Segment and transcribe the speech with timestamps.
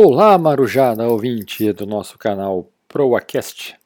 [0.00, 3.76] Olá, Marujada, ouvinte do nosso canal ProAcast.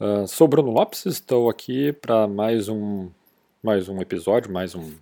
[0.00, 3.08] Uh, sou Bruno Lopes, estou aqui para mais um,
[3.62, 4.92] mais um episódio, mais um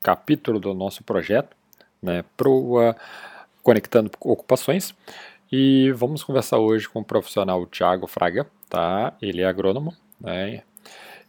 [0.00, 1.56] capítulo do nosso projeto,
[2.00, 2.94] né, Proa
[3.60, 4.94] Conectando Ocupações.
[5.50, 9.12] E vamos conversar hoje com o profissional Tiago Fraga, tá?
[9.20, 10.62] Ele é agrônomo, né?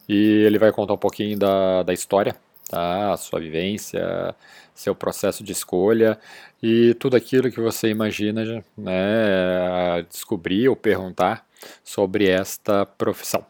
[0.08, 2.36] E ele vai contar um pouquinho da, da história
[2.68, 3.16] tá?
[3.16, 4.34] sua vivência,
[4.74, 6.18] seu processo de escolha
[6.62, 11.46] e tudo aquilo que você imagina né, descobrir ou perguntar
[11.82, 13.44] sobre esta profissão.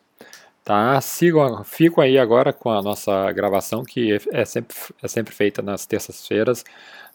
[0.65, 0.99] Tá?
[1.01, 5.85] Sigam, fico aí agora com a nossa gravação, que é sempre, é sempre feita nas
[5.85, 6.65] terças-feiras,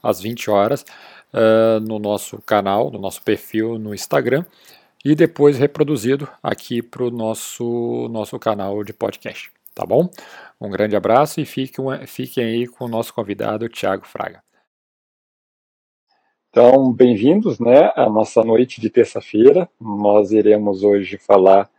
[0.04, 0.86] às 20 horas,
[1.34, 4.46] uh, no nosso canal, no nosso perfil no Instagram,
[5.04, 9.52] e depois reproduzido aqui para o nosso, nosso canal de podcast.
[9.80, 10.10] Tá bom?
[10.60, 14.44] Um grande abraço e fiquem, fiquem aí com o nosso convidado, Tiago Fraga.
[16.50, 19.70] Então, bem-vindos né, à nossa noite de terça-feira.
[19.80, 21.70] Nós iremos hoje falar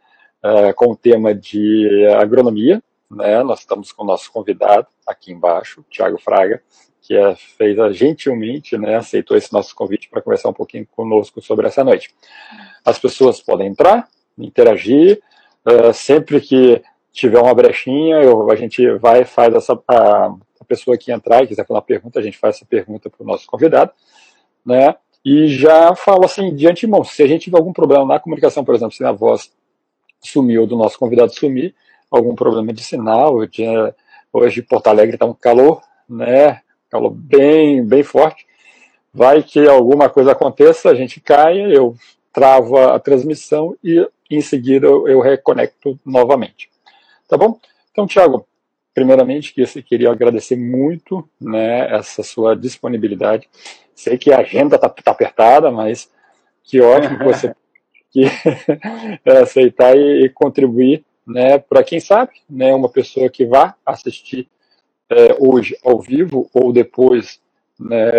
[0.42, 2.82] uh, com o tema de agronomia.
[3.10, 3.42] Né?
[3.42, 6.62] Nós estamos com o nosso convidado aqui embaixo, Tiago Fraga,
[7.02, 11.66] que é, fez gentilmente, né, aceitou esse nosso convite para conversar um pouquinho conosco sobre
[11.66, 12.14] essa noite.
[12.82, 15.20] As pessoas podem entrar, interagir,
[15.66, 16.82] uh, sempre que
[17.12, 21.48] tiver uma brechinha, eu, a gente vai faz essa a, a, pessoa que entrar e
[21.48, 23.92] quiser fazer uma pergunta, a gente faz essa pergunta para o nosso convidado,
[24.64, 24.94] né?
[25.24, 28.74] E já falo assim de antemão, se a gente tiver algum problema na comunicação, por
[28.74, 29.52] exemplo, se a voz
[30.20, 31.74] sumiu do nosso convidado sumir,
[32.10, 33.64] algum problema de sinal, de,
[34.32, 36.60] hoje Porto Alegre está um calor, né?
[36.88, 38.46] Calor bem, bem forte.
[39.12, 41.94] Vai que alguma coisa aconteça, a gente caia, eu
[42.32, 46.69] travo a transmissão e em seguida eu reconecto novamente.
[47.30, 47.60] Tá bom?
[47.92, 48.44] Então, Tiago,
[48.92, 53.48] primeiramente, que queria agradecer muito né, essa sua disponibilidade.
[53.94, 56.10] Sei que a agenda está tá apertada, mas
[56.64, 57.54] que ótimo que você
[58.10, 58.24] que,
[59.40, 64.48] aceitar e contribuir né, para quem sabe, né, uma pessoa que vá assistir
[65.08, 67.40] é, hoje ao vivo ou depois
[67.78, 68.10] né,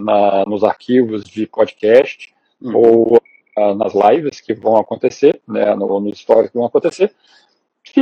[0.00, 2.76] na, nos arquivos de podcast uhum.
[2.76, 3.16] ou
[3.58, 7.12] uh, nas lives que vão acontecer, né, no, nos stories que vão acontecer,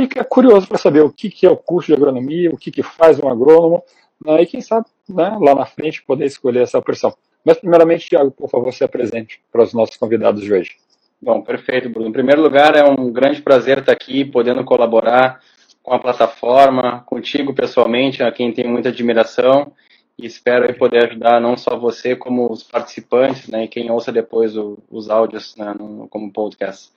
[0.01, 2.83] fica curioso para saber o que, que é o curso de agronomia, o que, que
[2.83, 3.83] faz um agrônomo,
[4.23, 7.13] né, e quem sabe né, lá na frente poder escolher essa opção.
[7.43, 10.75] Mas, primeiramente, Tiago, por favor, se apresente para os nossos convidados de hoje.
[11.21, 12.09] Bom, perfeito, Bruno.
[12.09, 15.39] Em primeiro lugar, é um grande prazer estar aqui, podendo colaborar
[15.81, 19.71] com a plataforma, contigo pessoalmente, a quem tenho muita admiração,
[20.17, 24.57] e espero poder ajudar não só você, como os participantes, né, e quem ouça depois
[24.57, 26.91] o, os áudios né, no, como podcast.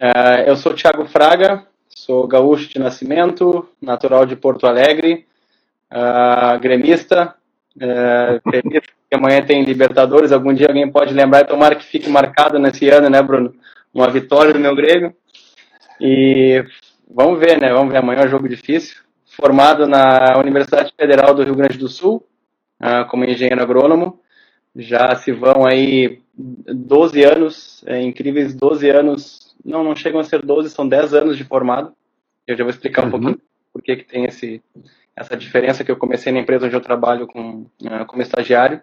[0.00, 1.66] Uh, eu sou Tiago Fraga,
[1.98, 5.26] Sou gaúcho de nascimento, natural de Porto Alegre,
[5.92, 7.34] uh, gremista.
[7.78, 12.88] Uh, que amanhã tem Libertadores, algum dia alguém pode lembrar, tomara que fique marcado nesse
[12.88, 13.54] ano, né, Bruno?
[13.94, 15.14] Uma vitória do meu Grêmio.
[16.00, 16.64] E
[17.08, 17.72] vamos ver, né?
[17.72, 18.96] Vamos ver, amanhã é um jogo difícil.
[19.26, 22.26] Formado na Universidade Federal do Rio Grande do Sul,
[22.82, 24.18] uh, como engenheiro agrônomo.
[24.74, 30.44] Já se vão aí 12 anos, é, incríveis 12 anos, não, não chegam a ser
[30.44, 31.92] 12, são 10 anos de formado.
[32.46, 33.10] Eu já vou explicar um uhum.
[33.10, 33.40] pouquinho
[33.72, 34.62] por que, que tem esse,
[35.14, 38.80] essa diferença que eu comecei na empresa onde eu trabalho com, uh, como estagiário.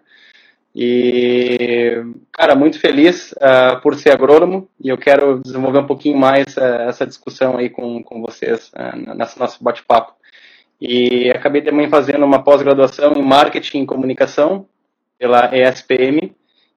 [0.78, 6.54] E, cara, muito feliz uh, por ser agrônomo e eu quero desenvolver um pouquinho mais
[6.58, 10.12] uh, essa discussão aí com, com vocês uh, nesse nosso bate-papo.
[10.78, 14.68] E acabei também fazendo uma pós-graduação em Marketing e Comunicação
[15.18, 16.36] pela ESPM.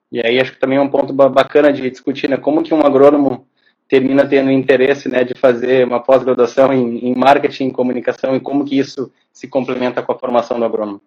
[0.09, 2.37] E aí acho que também é um ponto bacana de discutir, né?
[2.37, 3.48] Como que um agrônomo
[3.89, 8.63] termina tendo interesse né, de fazer uma pós-graduação em, em, marketing e comunicação e como
[8.63, 11.01] que isso se complementa com a formação do agrônomo?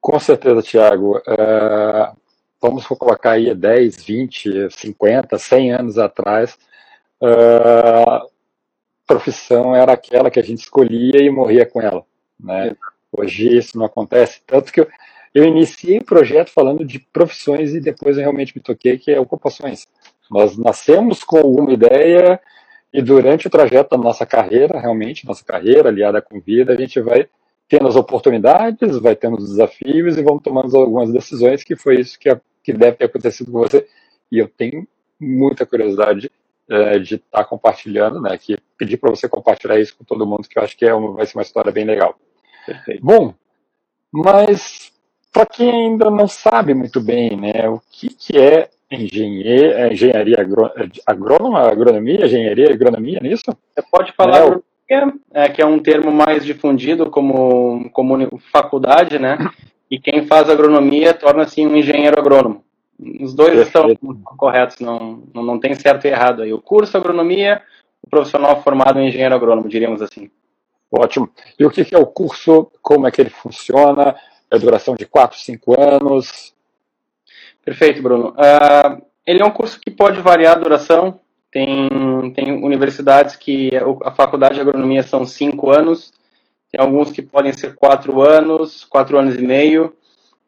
[0.00, 1.18] Com certeza, Tiago.
[1.18, 2.16] Uh,
[2.62, 6.56] vamos colocar aí 10, 20, 50, 100 anos atrás,
[7.20, 8.26] uh, a
[9.04, 12.04] profissão era aquela que a gente escolhia e morria com ela.
[12.38, 12.76] Né?
[13.10, 14.88] Hoje isso não acontece, tanto que eu,
[15.34, 19.18] eu iniciei o projeto falando de profissões e depois eu realmente me toquei que é
[19.18, 19.86] ocupações.
[20.30, 22.40] Nós nascemos com alguma ideia
[22.92, 27.00] e durante o trajeto da nossa carreira, realmente, nossa carreira aliada com vida, a gente
[27.00, 27.28] vai
[27.68, 32.18] tendo as oportunidades, vai tendo os desafios e vamos tomando algumas decisões, que foi isso
[32.18, 33.86] que, que deve ter acontecido com você.
[34.32, 34.86] E eu tenho
[35.20, 36.30] muita curiosidade
[36.68, 38.38] é, de estar tá compartilhando, né?
[38.38, 41.12] Que pedir para você compartilhar isso com todo mundo, que eu acho que é uma,
[41.12, 42.18] vai ser uma história bem legal.
[42.64, 43.04] Perfeito.
[43.04, 43.34] Bom,
[44.10, 44.92] mas
[45.32, 50.40] para quem ainda não sabe muito bem, né, o que, que é engenharia, é, engenharia
[50.40, 50.70] agro,
[51.06, 53.44] agrônoma, agronomia, engenharia, agronomia, nisso?
[53.46, 59.18] Você pode falar é, agronomia, é, que é um termo mais difundido como, como faculdade,
[59.18, 59.38] né?
[59.90, 62.64] E quem faz agronomia torna-se um engenheiro agrônomo.
[63.20, 63.94] Os dois Perfeito.
[63.94, 66.52] estão corretos, não, não, não tem certo e errado aí.
[66.52, 67.62] O curso agronomia,
[68.02, 70.30] o profissional formado em engenheiro agrônomo, diríamos assim.
[70.90, 71.30] Ótimo.
[71.58, 72.70] E o que é o curso?
[72.82, 74.16] Como é que ele funciona?
[74.50, 76.54] É duração de 4, 5 anos?
[77.64, 78.30] Perfeito, Bruno.
[78.30, 81.20] Uh, ele é um curso que pode variar a duração.
[81.50, 81.88] Tem,
[82.34, 83.70] tem universidades que
[84.04, 86.12] a faculdade de agronomia são 5 anos,
[86.70, 89.94] tem alguns que podem ser 4 anos, 4 anos e meio.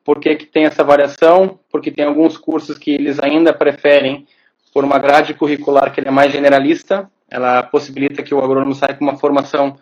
[0.05, 1.59] Por que, que tem essa variação?
[1.71, 4.27] Porque tem alguns cursos que eles ainda preferem
[4.73, 9.05] por uma grade curricular que é mais generalista, ela possibilita que o agrônomo saia com
[9.05, 9.77] uma formação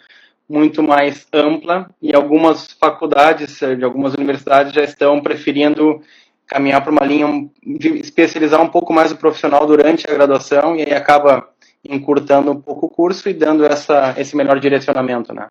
[0.49, 6.01] muito mais ampla e algumas faculdades de algumas universidades já estão preferindo
[6.49, 10.83] caminhar para uma linha de especializar um pouco mais o profissional durante a graduação e
[10.83, 11.49] aí acaba
[11.89, 15.49] encurtando um pouco o curso e dando essa, esse melhor direcionamento, né?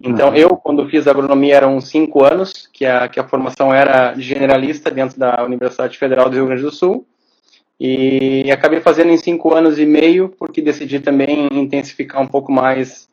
[0.00, 0.34] Então, uhum.
[0.34, 5.18] eu, quando fiz agronomia, eram cinco anos, que a, que a formação era generalista dentro
[5.18, 7.06] da Universidade Federal do Rio Grande do Sul.
[7.78, 13.08] E acabei fazendo em cinco anos e meio, porque decidi também intensificar um pouco mais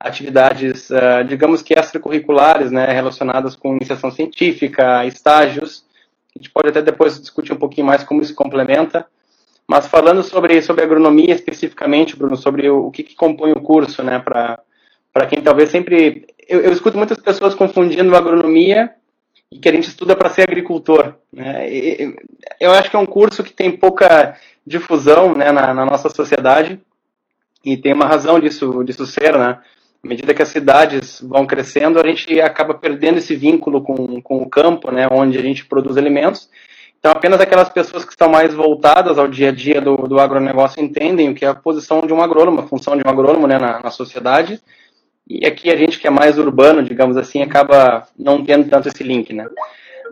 [0.00, 5.84] atividades, uh, digamos que extracurriculares, né, relacionadas com iniciação científica, estágios.
[6.34, 9.06] A gente pode até depois discutir um pouquinho mais como isso complementa.
[9.66, 14.02] Mas falando sobre, sobre agronomia especificamente, Bruno, sobre o, o que, que compõe o curso,
[14.02, 16.26] né, para quem talvez sempre.
[16.48, 18.92] Eu, eu, escuto muitas pessoas confundindo agronomia
[19.50, 21.14] e que a gente estuda para ser agricultor.
[21.32, 21.68] Né?
[22.60, 24.36] eu acho que é um curso que tem pouca
[24.66, 26.80] difusão né, na, na nossa sociedade
[27.64, 29.58] e tem uma razão disso, disso ser, né?
[30.04, 34.38] À medida que as cidades vão crescendo, a gente acaba perdendo esse vínculo com, com
[34.38, 36.50] o campo, né, onde a gente produz alimentos.
[36.98, 40.82] Então, apenas aquelas pessoas que estão mais voltadas ao dia a dia do, do agronegócio
[40.82, 43.58] entendem o que é a posição de um agrônomo, a função de um agrônomo né,
[43.58, 44.60] na, na sociedade.
[45.28, 49.02] E aqui a gente que é mais urbano, digamos assim, acaba não tendo tanto esse
[49.02, 49.46] link, né?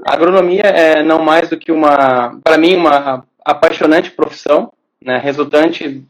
[0.06, 4.72] A agronomia é não mais do que uma, para mim, uma apaixonante profissão,
[5.04, 6.02] né, resultante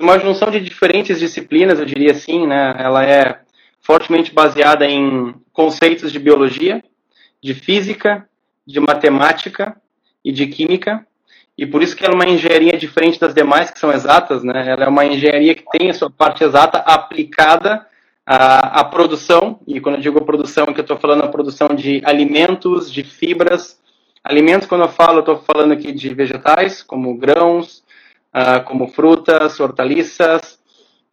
[0.00, 2.74] uma junção de diferentes disciplinas, eu diria assim, né?
[2.78, 3.40] Ela é
[3.80, 6.82] fortemente baseada em conceitos de biologia,
[7.42, 8.28] de física,
[8.66, 9.76] de matemática
[10.24, 11.06] e de química.
[11.56, 14.68] E por isso que ela é uma engenharia diferente das demais que são exatas, né?
[14.68, 17.84] Ela é uma engenharia que tem a sua parte exata aplicada
[18.24, 19.58] à, à produção.
[19.66, 23.80] E quando eu digo produção, que eu estou falando a produção de alimentos, de fibras.
[24.22, 27.82] Alimentos, quando eu falo, eu estou falando aqui de vegetais, como grãos,
[28.34, 30.58] uh, como frutas, hortaliças.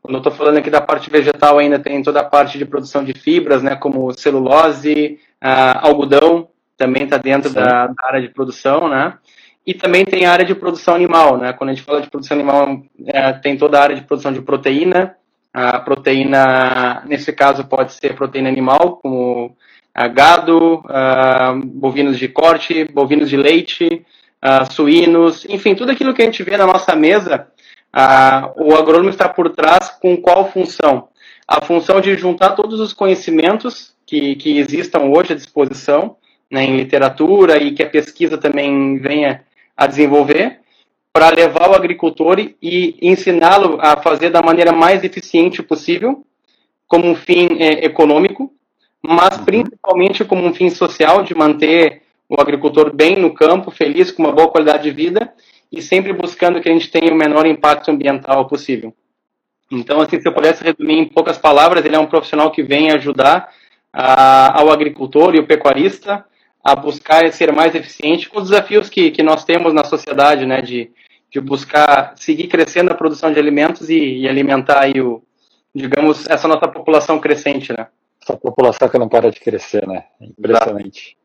[0.01, 3.03] Quando eu estou falando aqui da parte vegetal, ainda tem toda a parte de produção
[3.03, 6.47] de fibras, né, como celulose, uh, algodão,
[6.77, 9.17] também está dentro da, da, área de produção, né?
[9.65, 11.53] E também tem a área de produção animal, né?
[11.53, 14.41] Quando a gente fala de produção animal, é, tem toda a área de produção de
[14.41, 15.15] proteína.
[15.51, 19.55] A proteína, nesse caso, pode ser proteína animal, como
[20.13, 24.05] gado, uh, bovinos de corte, bovinos de leite,
[24.43, 27.47] uh, suínos, enfim, tudo aquilo que a gente vê na nossa mesa,
[27.95, 31.09] uh, o agrônomo está por trás com qual função?
[31.47, 36.17] A função de juntar todos os conhecimentos que, que existam hoje à disposição
[36.49, 39.43] né, em literatura e que a pesquisa também venha
[39.75, 40.59] a desenvolver
[41.11, 46.25] para levar o agricultor e ensiná-lo a fazer da maneira mais eficiente possível,
[46.87, 48.51] como um fim é, econômico,
[49.01, 49.45] mas uhum.
[49.45, 54.31] principalmente como um fim social, de manter o agricultor bem no campo, feliz, com uma
[54.31, 55.33] boa qualidade de vida
[55.71, 58.93] e sempre buscando que a gente tenha o menor impacto ambiental possível.
[59.71, 62.91] Então, assim, se eu pudesse resumir em poucas palavras, ele é um profissional que vem
[62.91, 63.49] ajudar
[63.91, 66.25] a, ao agricultor e o pecuarista
[66.63, 70.61] a buscar ser mais eficiente com os desafios que, que nós temos na sociedade, né,
[70.61, 70.91] de,
[71.31, 75.21] de buscar seguir crescendo a produção de alimentos e, e alimentar aí o,
[75.73, 77.87] digamos, essa nossa população crescente, né.
[78.21, 81.15] Essa população que não para de crescer, né, impressionante.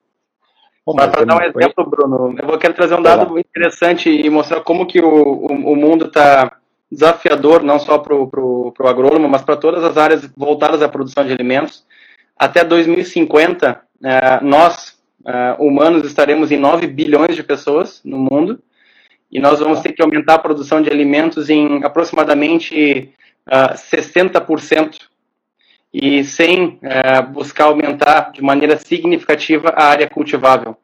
[0.84, 5.00] Para dar um exemplo, Bruno, eu quero trazer um dado interessante e mostrar como que
[5.00, 6.60] o, o, o mundo está
[6.90, 11.32] desafiador, não só para o agrônomo, mas para todas as áreas voltadas à produção de
[11.32, 11.84] alimentos.
[12.36, 18.58] Até 2050, eh, nós, eh, humanos, estaremos em 9 bilhões de pessoas no mundo
[19.30, 23.12] e nós vamos ter que aumentar a produção de alimentos em aproximadamente
[23.46, 25.09] 60% eh,
[25.92, 30.76] e sem é, buscar aumentar de maneira significativa a área cultivável.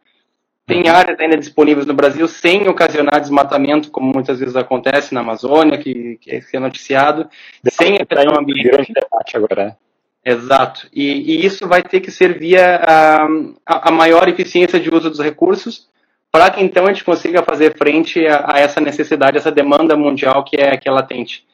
[0.66, 0.90] Tem uhum.
[0.90, 6.18] áreas ainda disponíveis no Brasil sem ocasionar desmatamento, como muitas vezes acontece na Amazônia, que,
[6.20, 7.28] que é noticiado,
[7.70, 8.68] sem afetar o ambiente.
[8.68, 9.76] Grande debate agora, né?
[10.24, 10.88] Exato.
[10.92, 13.28] E, e, isso vai ter que servir a,
[13.64, 15.88] a, a, maior eficiência de uso dos recursos
[16.32, 20.42] para que então a gente consiga fazer frente a, a, essa necessidade, essa demanda mundial
[20.42, 21.46] que é, que é latente.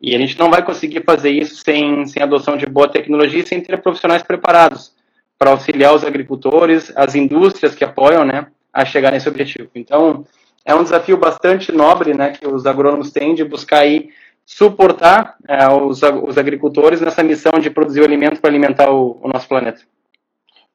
[0.00, 3.46] E a gente não vai conseguir fazer isso sem, sem adoção de boa tecnologia e
[3.46, 4.94] sem ter profissionais preparados
[5.38, 9.70] para auxiliar os agricultores, as indústrias que apoiam, né, a chegar nesse objetivo.
[9.74, 10.24] Então,
[10.64, 14.10] é um desafio bastante nobre, né, que os agrônomos têm de buscar aí
[14.44, 19.28] suportar é, os, os, agricultores nessa missão de produzir o alimento para alimentar o, o,
[19.28, 19.82] nosso planeta.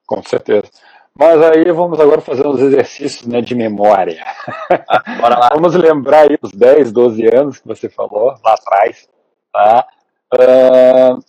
[0.06, 0.70] Com certeza.
[1.18, 4.24] Mas aí vamos agora fazer uns exercícios né, de memória.
[4.88, 5.50] Ah, bora lá.
[5.54, 9.10] vamos lembrar aí os 10, 12 anos que você falou lá atrás.
[9.52, 9.88] Tá?
[10.34, 11.22] Uh,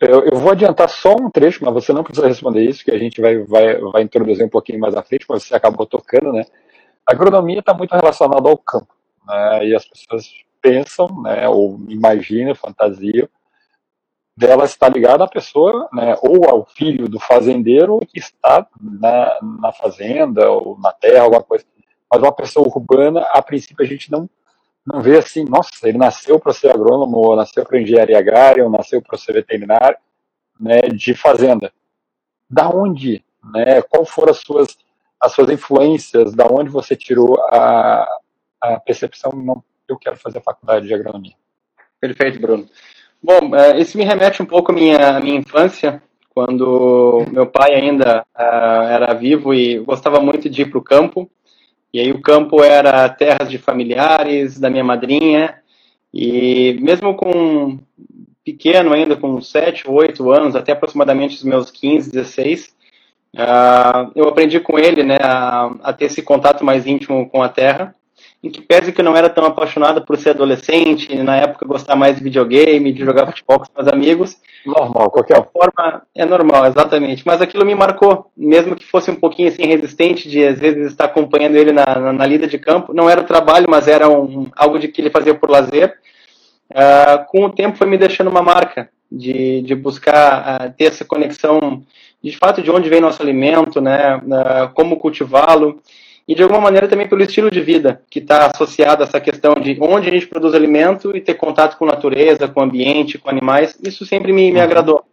[0.00, 2.98] eu, eu, vou adiantar só um trecho, mas você não precisa responder isso, que a
[2.98, 6.44] gente vai, vai, vai introduzir um pouquinho mais à frente, mas você acabou tocando, né?
[7.06, 8.94] A agronomia está muito relacionada ao campo,
[9.26, 9.66] né?
[9.66, 10.30] E as pessoas
[10.62, 13.28] pensam, né, ou imaginam, fantasiam,
[14.36, 19.72] dela estar ligada à pessoa, né, ou ao filho do fazendeiro que está na, na
[19.72, 21.64] fazenda ou na terra, alguma coisa.
[22.10, 24.28] Mas uma pessoa urbana, a princípio, a gente não,
[24.84, 28.70] não vê assim, nossa, ele nasceu para ser agrônomo, ou nasceu para engenharia agrária, ou
[28.70, 29.98] nasceu para ser veterinário,
[30.58, 31.72] né, de fazenda.
[32.48, 33.24] Da onde?
[33.52, 34.76] Né, qual foram as suas,
[35.22, 36.34] as suas influências?
[36.34, 38.06] Da onde você tirou a,
[38.60, 39.32] a percepção?
[39.32, 41.34] Não, eu quero fazer a faculdade de agronomia.
[42.00, 42.68] Perfeito, Bruno.
[43.22, 47.74] Bom, é, isso me remete um pouco à minha, à minha infância, quando meu pai
[47.74, 51.30] ainda uh, era vivo e gostava muito de ir para o campo.
[51.92, 55.56] E aí o campo era terras de familiares, da minha madrinha.
[56.14, 57.78] E mesmo com
[58.42, 62.74] pequeno ainda, com 7, 8 anos, até aproximadamente os meus 15, 16,
[63.36, 67.50] uh, eu aprendi com ele né, a, a ter esse contato mais íntimo com a
[67.50, 67.94] terra
[68.42, 71.94] em que pese que eu não era tão apaixonada por ser adolescente, na época gostar
[71.94, 74.36] mais de videogame, de jogar futebol com os meus amigos.
[74.64, 76.02] Normal, qualquer forma.
[76.14, 77.22] É normal, exatamente.
[77.26, 81.04] Mas aquilo me marcou, mesmo que fosse um pouquinho assim resistente de às vezes estar
[81.04, 82.94] acompanhando ele na, na, na lida de campo.
[82.94, 85.94] Não era o trabalho, mas era um, algo de que ele fazia por lazer.
[86.70, 91.04] Uh, com o tempo foi me deixando uma marca de, de buscar uh, ter essa
[91.04, 91.82] conexão
[92.22, 95.80] de fato de onde vem nosso alimento, né, uh, como cultivá-lo
[96.30, 99.52] e de alguma maneira também pelo estilo de vida que está associado a essa questão
[99.54, 103.18] de onde a gente produz alimento e ter contato com a natureza, com o ambiente,
[103.18, 104.62] com animais, isso sempre me, me uhum.
[104.62, 105.04] agradou.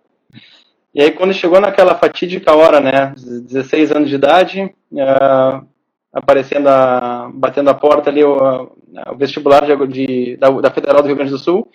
[0.94, 5.66] E aí quando chegou naquela fatídica hora, né, 16 anos de idade, uh,
[6.14, 8.70] aparecendo, a, batendo a porta ali o,
[9.10, 11.68] o vestibular de, de, da, da Federal do Rio Grande do Sul,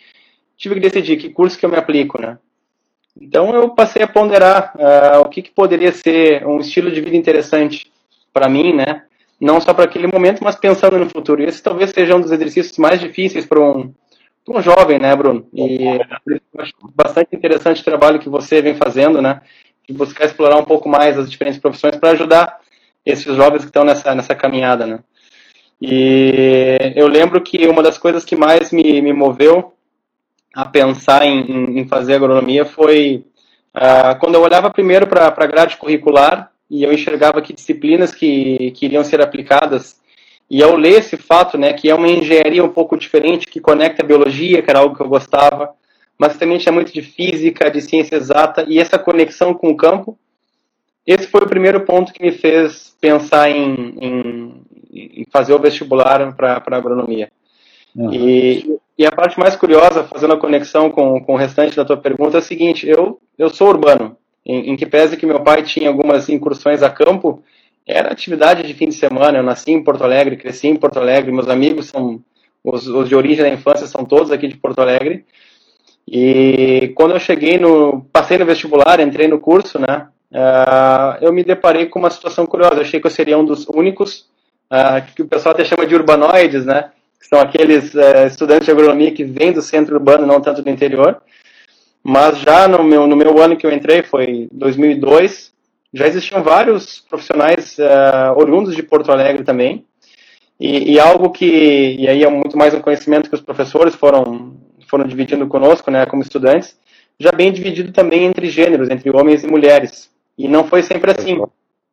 [0.56, 2.38] tive que decidir que curso que eu me aplico, né.
[3.20, 7.16] Então eu passei a ponderar uh, o que, que poderia ser um estilo de vida
[7.16, 7.90] interessante
[8.32, 9.02] para mim, né,
[9.42, 11.42] não só para aquele momento, mas pensando no futuro.
[11.42, 13.92] Esse talvez seja um dos exercícios mais difíceis para um,
[14.48, 15.48] um jovem, né, Bruno?
[15.52, 19.40] E eu acho bastante interessante o trabalho que você vem fazendo, né?
[19.88, 22.60] De buscar explorar um pouco mais as diferentes profissões para ajudar
[23.04, 25.00] esses jovens que estão nessa, nessa caminhada, né?
[25.80, 29.74] E eu lembro que uma das coisas que mais me, me moveu
[30.54, 33.24] a pensar em, em fazer agronomia foi
[33.74, 38.70] uh, quando eu olhava primeiro para a grade curricular e eu enxergava que disciplinas que,
[38.70, 40.00] que iriam ser aplicadas.
[40.48, 44.02] E ao ler esse fato, né, que é uma engenharia um pouco diferente, que conecta
[44.02, 45.74] a biologia, que era algo que eu gostava,
[46.18, 50.18] mas também tinha muito de física, de ciência exata, e essa conexão com o campo,
[51.06, 56.34] esse foi o primeiro ponto que me fez pensar em, em, em fazer o vestibular
[56.34, 57.30] para agronomia.
[57.94, 58.14] Uhum.
[58.14, 61.98] E, e, a parte mais curiosa, fazendo a conexão com, com o restante da tua
[61.98, 65.62] pergunta, é a seguinte: eu, eu sou urbano, em, em que pese que meu pai
[65.62, 67.42] tinha algumas incursões a campo,
[67.86, 69.38] era atividade de fim de semana.
[69.38, 72.20] Eu nasci em Porto Alegre, cresci em Porto Alegre, meus amigos são
[72.64, 75.24] os, os de origem da infância são todos aqui de Porto Alegre.
[76.06, 80.08] E quando eu cheguei no, passei no vestibular, entrei no curso, né?
[80.30, 82.76] Uh, eu me deparei com uma situação curiosa.
[82.76, 84.26] Eu achei que eu seria um dos únicos
[84.70, 86.90] uh, que o pessoal até chama de urbanoides, né?
[87.20, 91.20] São aqueles uh, estudantes de agronomia que vêm do centro urbano, não tanto do interior.
[92.02, 95.52] Mas já no meu, no meu ano que eu entrei, foi 2002,
[95.94, 99.84] já existiam vários profissionais uh, oriundos de Porto Alegre também.
[100.58, 104.56] E, e, algo que, e aí é muito mais um conhecimento que os professores foram,
[104.88, 106.78] foram dividindo conosco, né, como estudantes,
[107.18, 110.10] já bem dividido também entre gêneros, entre homens e mulheres.
[110.38, 111.40] E não foi sempre assim.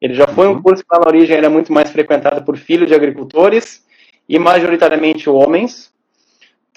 [0.02, 0.62] Ele já foi um uhum.
[0.62, 3.84] curso que lá na origem era muito mais frequentado por filhos de agricultores
[4.28, 5.92] e majoritariamente homens,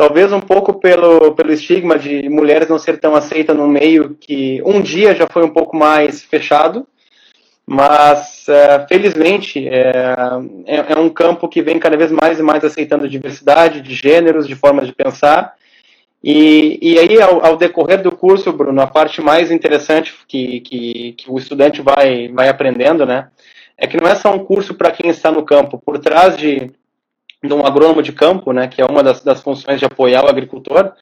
[0.02, 4.60] Talvez um pouco pelo, pelo estigma de mulheres não ser tão aceitas no meio que
[4.66, 6.84] um dia já foi um pouco mais fechado,
[7.64, 10.02] mas é, felizmente é,
[10.66, 14.48] é, é, um campo que vem cada vez mais e mais aceitando diversidade de gêneros,
[14.48, 15.54] de formas de pensar.
[16.20, 21.12] E, e aí, ao, ao decorrer do curso, Bruno, a parte mais interessante que, que,
[21.12, 23.28] que o estudante vai, vai aprendendo, né,
[23.78, 25.80] é que não é só um curso para quem está no campo.
[25.80, 26.72] Por trás de,
[27.42, 30.28] de um agrônomo de campo, né, que é uma das, das funções de apoiar o
[30.28, 30.92] agricultor,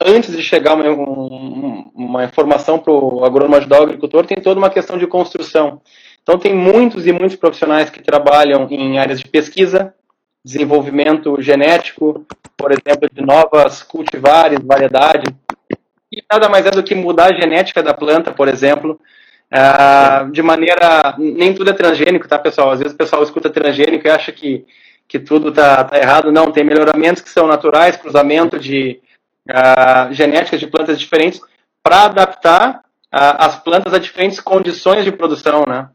[0.00, 4.58] antes de chegar uma, um, uma informação para o agrônomo ajudar o agricultor, tem toda
[4.58, 5.80] uma questão de construção.
[6.22, 9.94] Então, tem muitos e muitos profissionais que trabalham em áreas de pesquisa,
[10.44, 12.26] desenvolvimento genético,
[12.56, 15.32] por exemplo, de novas cultivares, variedades,
[16.12, 18.98] e nada mais é do que mudar a genética da planta, por exemplo,
[19.52, 21.14] uh, de maneira.
[21.18, 22.70] Nem tudo é transgênico, tá, pessoal?
[22.70, 24.64] Às vezes o pessoal escuta transgênico e acha que,
[25.08, 26.30] que tudo tá, tá errado.
[26.30, 29.00] Não, tem melhoramentos que são naturais, cruzamento de
[29.48, 31.40] uh, genéticas de plantas diferentes,
[31.82, 35.88] para adaptar uh, as plantas a diferentes condições de produção, né?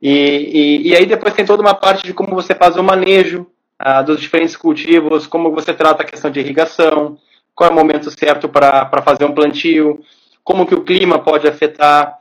[0.00, 3.46] E, e, e, aí depois tem toda uma parte de como você faz o manejo
[3.84, 7.18] uh, dos diferentes cultivos, como você trata a questão de irrigação,
[7.54, 10.00] qual é o momento certo para fazer um plantio,
[10.42, 12.18] como que o clima pode afetar,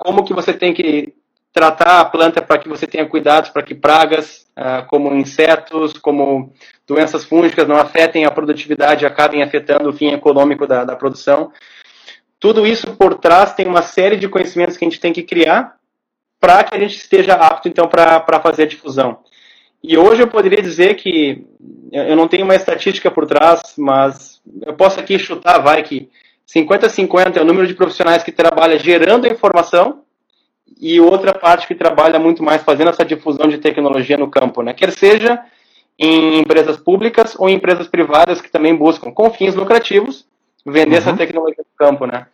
[0.00, 1.12] como que você tem que
[1.52, 6.52] tratar a planta para que você tenha cuidados para que pragas, uh, como insetos, como
[6.86, 11.52] doenças fúngicas não afetem a produtividade e acabem afetando o fim econômico da, da produção.
[12.40, 15.76] Tudo isso por trás tem uma série de conhecimentos que a gente tem que criar
[16.40, 19.20] para que a gente esteja apto, então, para fazer a difusão.
[19.80, 21.46] E hoje eu poderia dizer que
[21.92, 26.10] eu não tenho uma estatística por trás, mas eu posso aqui chutar, vai que
[26.52, 30.01] 50-50 é o número de profissionais que trabalha gerando informação
[30.80, 34.72] e outra parte que trabalha muito mais fazendo essa difusão de tecnologia no campo, né?
[34.72, 35.40] Quer seja
[35.98, 40.26] em empresas públicas ou em empresas privadas que também buscam, com fins lucrativos,
[40.64, 40.98] vender uhum.
[40.98, 42.26] essa tecnologia no campo, né?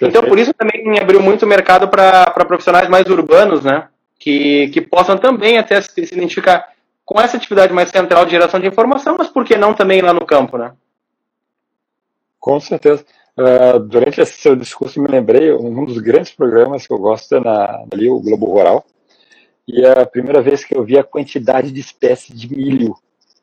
[0.00, 3.88] Então, por isso também abriu muito mercado para profissionais mais urbanos, né?
[4.18, 6.68] Que, que possam também até se, se identificar
[7.04, 10.12] com essa atividade mais central de geração de informação, mas por que não também lá
[10.12, 10.72] no campo, né?
[12.38, 13.04] Com certeza.
[13.36, 17.40] Uh, durante esse seu discurso, me lembrei um dos grandes programas que eu gosto é
[17.40, 18.84] na, ali, o Globo Rural.
[19.66, 22.94] E é a primeira vez que eu vi a quantidade de espécies de milho.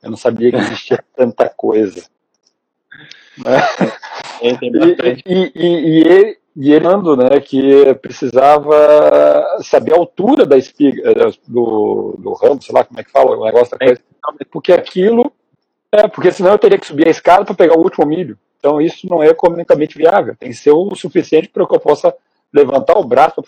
[0.04, 2.06] Eu não sabia que existia tanta coisa.
[4.40, 11.12] É, e, e, e, e, e ele né, que precisava saber a altura da espiga,
[11.12, 14.02] eh, do, do ramo, sei lá como é que fala, o negócio da coisa,
[14.50, 15.32] porque aquilo,
[15.92, 18.38] é, porque senão eu teria que subir a escada para pegar o último milho.
[18.60, 22.14] Então isso não é economicamente viável, tem que ser o suficiente para que eu possa
[22.54, 23.42] levantar o braço.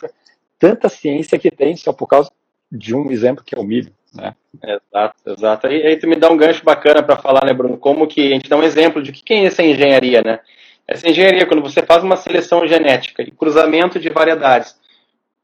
[0.58, 2.32] Tanta ciência que tem só por causa
[2.71, 3.91] de um exemplo que é o milho.
[4.13, 4.36] Né?
[4.63, 5.67] Exato, exato.
[5.67, 8.36] E aí tu me dá um gancho bacana para falar, né, Bruno, como que a
[8.36, 10.39] gente dá um exemplo de que é essa engenharia, né?
[10.88, 14.75] Essa engenharia, quando você faz uma seleção genética e cruzamento de variedades,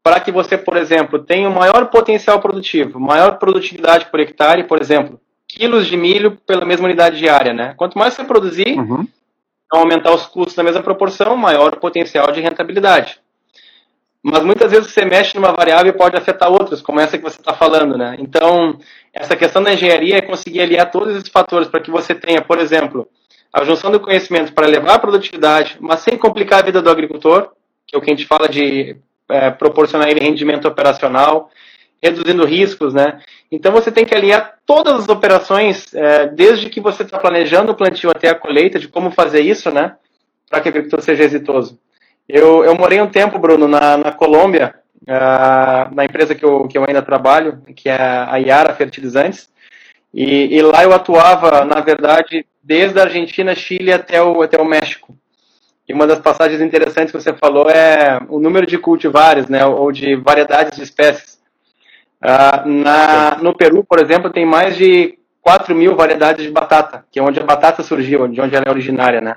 [0.02, 4.80] para que você, por exemplo, tenha um maior potencial produtivo, maior produtividade por hectare, por
[4.80, 7.74] exemplo, quilos de milho pela mesma unidade diária, né?
[7.76, 9.06] Quanto mais você produzir, uhum.
[9.70, 13.20] aumentar os custos na mesma proporção, maior o potencial de rentabilidade.
[14.22, 17.38] Mas muitas vezes você mexe numa variável e pode afetar outras, como essa que você
[17.38, 18.16] está falando, né?
[18.18, 18.76] Então,
[19.12, 22.58] essa questão da engenharia é conseguir aliar todos esses fatores para que você tenha, por
[22.58, 23.08] exemplo,
[23.52, 27.50] a junção do conhecimento para elevar a produtividade, mas sem complicar a vida do agricultor,
[27.86, 28.96] que é o que a gente fala de
[29.30, 31.48] é, proporcionar ele rendimento operacional,
[32.02, 33.20] reduzindo riscos, né?
[33.50, 37.74] Então você tem que alinhar todas as operações, é, desde que você está planejando o
[37.74, 39.96] plantio até a colheita, de como fazer isso, né?
[40.48, 41.78] Para que o agricultor seja exitoso.
[42.28, 46.76] Eu, eu morei um tempo, Bruno, na, na Colômbia, uh, na empresa que eu, que
[46.76, 49.48] eu ainda trabalho, que é a Iara Fertilizantes,
[50.12, 54.64] e, e lá eu atuava, na verdade, desde a Argentina, Chile até o, até o
[54.64, 55.14] México.
[55.88, 59.92] E uma das passagens interessantes que você falou é o número de cultivares, né, ou
[59.92, 61.35] de variedades de espécies.
[62.22, 67.18] Uh, na, no Peru, por exemplo, tem mais de 4 mil variedades de batata, que
[67.18, 69.36] é onde a batata surgiu, de onde ela é originária, né?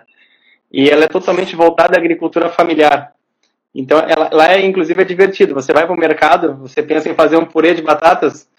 [0.72, 3.13] E ela é totalmente voltada à agricultura familiar.
[3.74, 5.54] Então, ela, lá é, inclusive, é divertido.
[5.54, 8.50] Você vai para o mercado, você pensa em fazer um purê de batatas,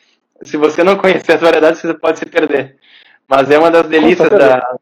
[0.43, 2.77] se você não conhecer as variedades, você pode se perder.
[3.29, 4.77] Mas é uma das delícias da.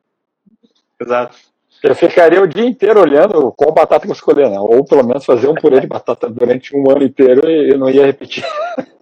[1.00, 1.36] Exato.
[1.82, 4.58] Eu ficaria o dia inteiro olhando qual batata eu escolher, né?
[4.58, 7.88] Ou pelo menos fazer um purê de batata durante um ano inteiro e eu não
[7.88, 8.44] ia repetir.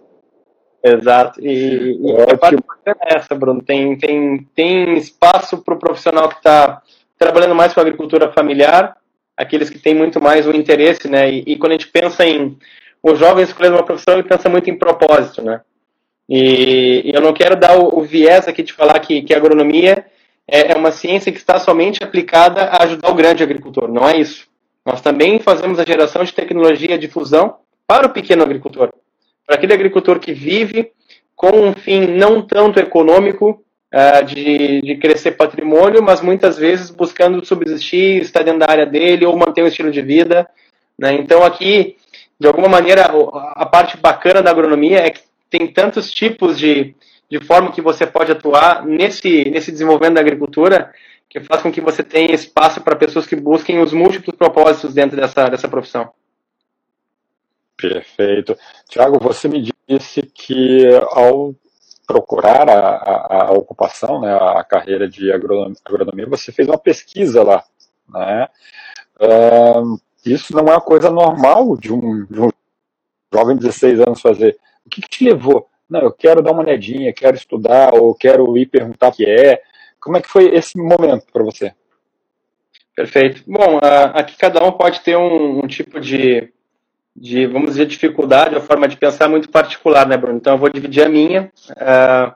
[0.83, 1.39] Exato.
[1.41, 3.61] E, e a parte é essa, Bruno.
[3.61, 6.81] Tem, tem, tem espaço para o profissional que está
[7.17, 8.95] trabalhando mais com a agricultura familiar,
[9.35, 11.29] aqueles que têm muito mais o interesse, né?
[11.29, 12.57] E, e quando a gente pensa em
[13.01, 15.61] o jovem escolhendo uma profissão, ele pensa muito em propósito, né?
[16.29, 20.05] E, eu não quero dar o, o, viés aqui de falar que, que a agronomia
[20.47, 23.87] é, é, uma ciência que está somente aplicada a ajudar o grande agricultor.
[23.87, 24.47] Não é isso.
[24.85, 28.91] Nós também fazemos a geração de tecnologia de fusão para o pequeno agricultor.
[29.47, 30.91] Para aquele agricultor que vive
[31.35, 37.43] com um fim não tanto econômico, uh, de, de crescer patrimônio, mas muitas vezes buscando
[37.45, 40.47] subsistir, estar dentro da área dele ou manter um estilo de vida.
[40.97, 41.13] Né?
[41.13, 41.95] Então, aqui,
[42.39, 43.09] de alguma maneira,
[43.55, 46.93] a parte bacana da agronomia é que tem tantos tipos de,
[47.29, 50.91] de forma que você pode atuar nesse, nesse desenvolvimento da agricultura
[51.29, 55.17] que faz com que você tenha espaço para pessoas que busquem os múltiplos propósitos dentro
[55.17, 56.09] dessa, dessa profissão.
[57.77, 58.57] Perfeito.
[58.89, 61.53] Tiago, você me disse que ao
[62.07, 67.63] procurar a, a, a ocupação, né, a carreira de agronomia, você fez uma pesquisa lá,
[68.09, 68.47] né?
[69.19, 72.49] Uh, isso não é uma coisa normal de um, de um
[73.33, 74.57] jovem de 16 anos fazer.
[74.85, 75.67] O que, que, te levou?
[75.89, 79.61] Não, eu quero dar uma olhadinha, quero estudar, ou quero ir perguntar o que é.
[79.99, 81.73] Como é que foi esse momento para você?
[82.95, 83.43] Perfeito.
[83.45, 83.79] Bom,
[84.13, 86.51] aqui cada um pode ter um, um, tipo de,
[87.17, 90.37] de, vamos dizer, dificuldade, uma forma de pensar muito particular, né, Bruno?
[90.37, 91.51] Então eu vou dividir a minha.
[91.71, 92.31] Uh,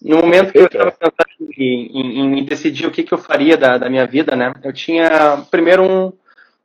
[0.00, 3.56] no momento que eu estava pensando em, em, em, decidir o que, que eu faria
[3.56, 6.12] da, da minha vida, né, eu tinha primeiro um,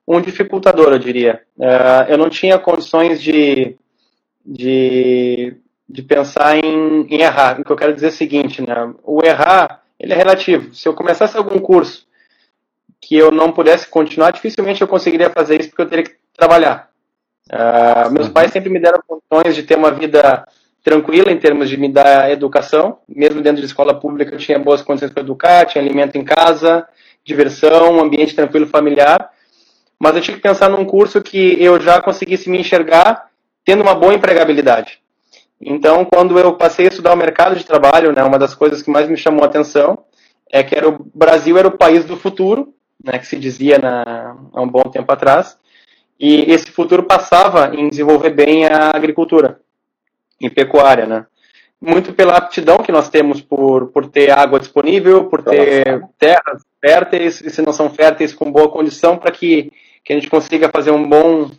[0.08, 1.42] um dificultador, eu diria.
[1.58, 3.76] Uh, eu não tinha condições de,
[4.46, 5.56] de,
[5.90, 7.60] de pensar em, em, errar.
[7.60, 8.94] O que eu quero dizer é o seguinte, né?
[9.04, 10.76] O errar, ele é relativo.
[10.76, 12.06] Se eu começasse algum curso
[13.00, 16.91] que eu não pudesse continuar, dificilmente eu conseguiria fazer isso porque eu teria que trabalhar.
[17.52, 18.34] Uh, meus uhum.
[18.34, 20.48] pais sempre me deram condições de ter uma vida
[20.84, 23.00] tranquila em termos de me dar educação.
[23.08, 26.88] Mesmo dentro de escola pública, eu tinha boas condições para educar, tinha alimento em casa,
[27.24, 29.30] diversão, um ambiente tranquilo familiar
[30.02, 33.28] mas eu tinha que pensar num curso que eu já conseguisse me enxergar
[33.64, 35.00] tendo uma boa empregabilidade.
[35.62, 38.90] Então, quando eu passei a estudar o mercado de trabalho, né, uma das coisas que
[38.90, 40.00] mais me chamou a atenção
[40.52, 44.36] é que era o Brasil era o país do futuro, né, que se dizia na,
[44.52, 45.56] há um bom tempo atrás,
[46.22, 49.60] e esse futuro passava em desenvolver bem a agricultura,
[50.40, 51.26] em pecuária, né?
[51.82, 57.42] Muito pela aptidão que nós temos por, por ter água disponível, por ter terras férteis,
[57.42, 59.72] e se não são férteis, com boa condição, para que
[60.04, 61.50] que a gente consiga fazer um bom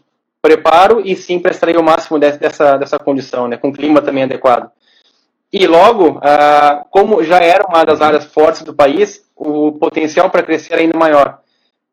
[0.40, 4.70] preparo e sim para extrair o máximo dessa, dessa condição, né, com clima também adequado.
[5.52, 10.42] E logo, ah, como já era uma das áreas fortes do país, o potencial para
[10.42, 11.40] crescer ainda maior.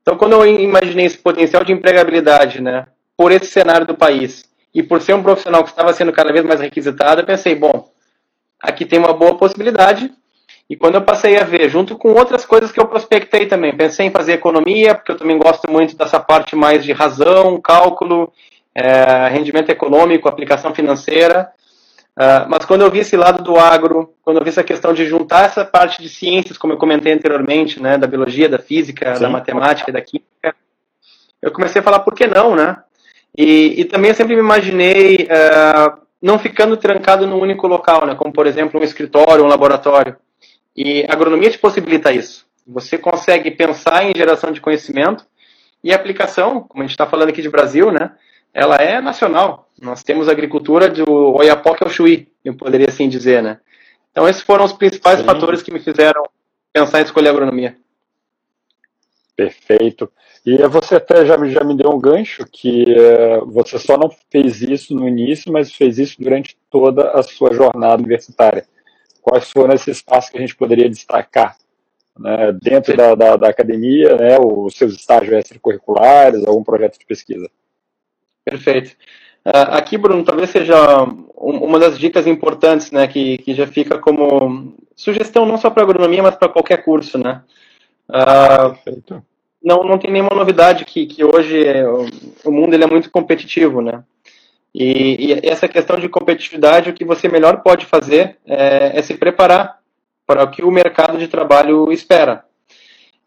[0.09, 4.43] Então, quando eu imaginei esse potencial de empregabilidade, né, por esse cenário do país
[4.73, 7.91] e por ser um profissional que estava sendo cada vez mais requisitado, eu pensei, bom,
[8.59, 10.11] aqui tem uma boa possibilidade,
[10.67, 14.07] e quando eu passei a ver, junto com outras coisas que eu prospectei também, pensei
[14.07, 18.33] em fazer economia, porque eu também gosto muito dessa parte mais de razão, cálculo,
[18.73, 21.51] é, rendimento econômico, aplicação financeira.
[22.19, 25.05] Uh, mas quando eu vi esse lado do agro, quando eu vi essa questão de
[25.05, 29.21] juntar essa parte de ciências, como eu comentei anteriormente, né, da biologia, da física, Sim.
[29.21, 30.53] da matemática, da química,
[31.41, 32.75] eu comecei a falar por que não, né?
[33.37, 38.15] E, e também eu sempre me imaginei uh, não ficando trancado num único local, né,
[38.15, 40.17] como por exemplo um escritório, um laboratório.
[40.75, 42.45] E a agronomia te possibilita isso.
[42.67, 45.25] Você consegue pensar em geração de conhecimento
[45.81, 48.11] e aplicação, como a gente está falando aqui de Brasil, né?
[48.53, 49.68] Ela é nacional.
[49.81, 53.59] Nós temos agricultura do Oiapoque ao Chuí, eu poderia assim dizer, né?
[54.11, 55.25] Então esses foram os principais Sim.
[55.25, 56.23] fatores que me fizeram
[56.73, 57.77] pensar em escolher agronomia.
[59.35, 60.11] Perfeito.
[60.45, 64.61] E você até já, já me deu um gancho que uh, você só não fez
[64.61, 68.65] isso no início, mas fez isso durante toda a sua jornada universitária
[69.21, 71.55] quais foram esses espaços que a gente poderia destacar
[72.17, 77.49] né, dentro da, da, da, academia, né, os seus estágios extracurriculares, algum projeto de pesquisa.
[78.43, 78.95] Perfeito.
[79.45, 80.75] Uh, aqui, Bruno, talvez seja
[81.35, 86.21] uma das dicas importantes, né, que, que já fica como sugestão não só para agronomia,
[86.21, 87.41] mas para qualquer curso, né.
[88.09, 89.23] Uh, Perfeito.
[89.63, 92.05] Não, não tem nenhuma novidade que, que hoje é, o,
[92.45, 94.03] o mundo ele é muito competitivo, né.
[94.73, 99.15] E, e, essa questão de competitividade, o que você melhor pode fazer é, é, se
[99.15, 99.79] preparar
[100.25, 102.45] para o que o mercado de trabalho espera.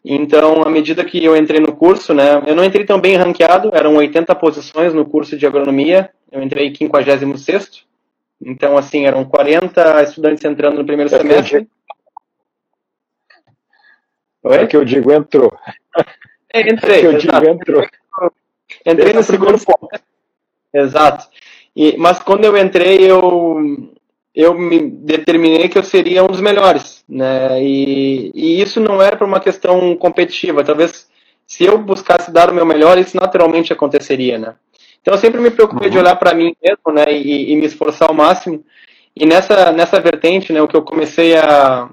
[0.05, 3.69] Então, à medida que eu entrei no curso, né, eu não entrei tão bem ranqueado,
[3.73, 7.85] eram 80 posições no curso de agronomia, eu entrei 56
[8.45, 11.67] então, assim, eram 40 estudantes entrando no primeiro é semestre.
[14.43, 14.57] Oi?
[14.57, 15.51] É que eu digo entrou.
[16.53, 16.97] É, entrei.
[16.97, 17.87] É que eu digo entrou.
[18.85, 19.87] Entrei no segundo ponto.
[20.73, 21.29] Exato.
[21.75, 23.93] E, mas quando eu entrei, eu,
[24.35, 27.03] eu me determinei que eu seria um dos melhores.
[27.07, 27.61] Né?
[27.61, 30.63] E, e isso não era por uma questão competitiva.
[30.63, 31.07] Talvez
[31.45, 34.37] se eu buscasse dar o meu melhor, isso naturalmente aconteceria.
[34.39, 34.55] Né?
[35.01, 35.93] Então eu sempre me preocupei uhum.
[35.93, 37.05] de olhar para mim mesmo né?
[37.11, 38.63] E, e, me esforçar ao máximo.
[39.15, 41.89] E nessa, nessa vertente, né, o que eu comecei a,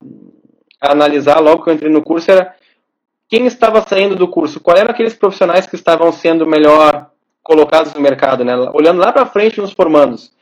[0.80, 2.54] a analisar logo que eu entrei no curso era
[3.28, 7.10] quem estava saindo do curso, quais eram aqueles profissionais que estavam sendo melhor
[7.42, 8.56] colocados no mercado, né?
[8.72, 10.32] olhando lá para frente nos formandos.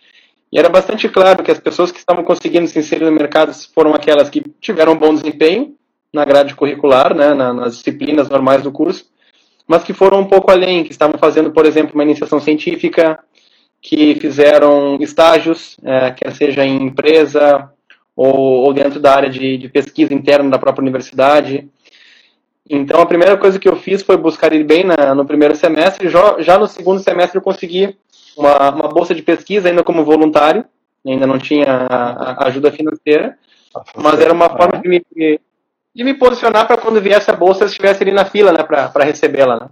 [0.50, 3.94] E era bastante claro que as pessoas que estavam conseguindo se inserir no mercado foram
[3.94, 5.74] aquelas que tiveram bom desempenho
[6.12, 9.06] na grade curricular, né, nas disciplinas normais do curso,
[9.66, 13.18] mas que foram um pouco além, que estavam fazendo, por exemplo, uma iniciação científica,
[13.80, 17.70] que fizeram estágios, é, quer seja em empresa
[18.16, 21.68] ou, ou dentro da área de, de pesquisa interna da própria universidade,
[22.68, 26.08] então a primeira coisa que eu fiz foi buscar ir bem na, no primeiro semestre.
[26.08, 27.96] Já, já no segundo semestre eu consegui
[28.38, 30.64] uma, uma, bolsa de pesquisa ainda como voluntário.
[31.06, 33.38] ainda não tinha a, a ajuda financeira,
[33.96, 35.04] mas era uma forma de me,
[35.94, 39.04] de me posicionar para quando viesse a bolsa eu estivesse ali na fila, né, para
[39.04, 39.68] recebê-la, né?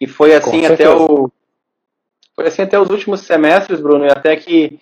[0.00, 1.30] E foi assim até o
[2.34, 4.80] foi assim até os últimos semestres, Bruno, e até que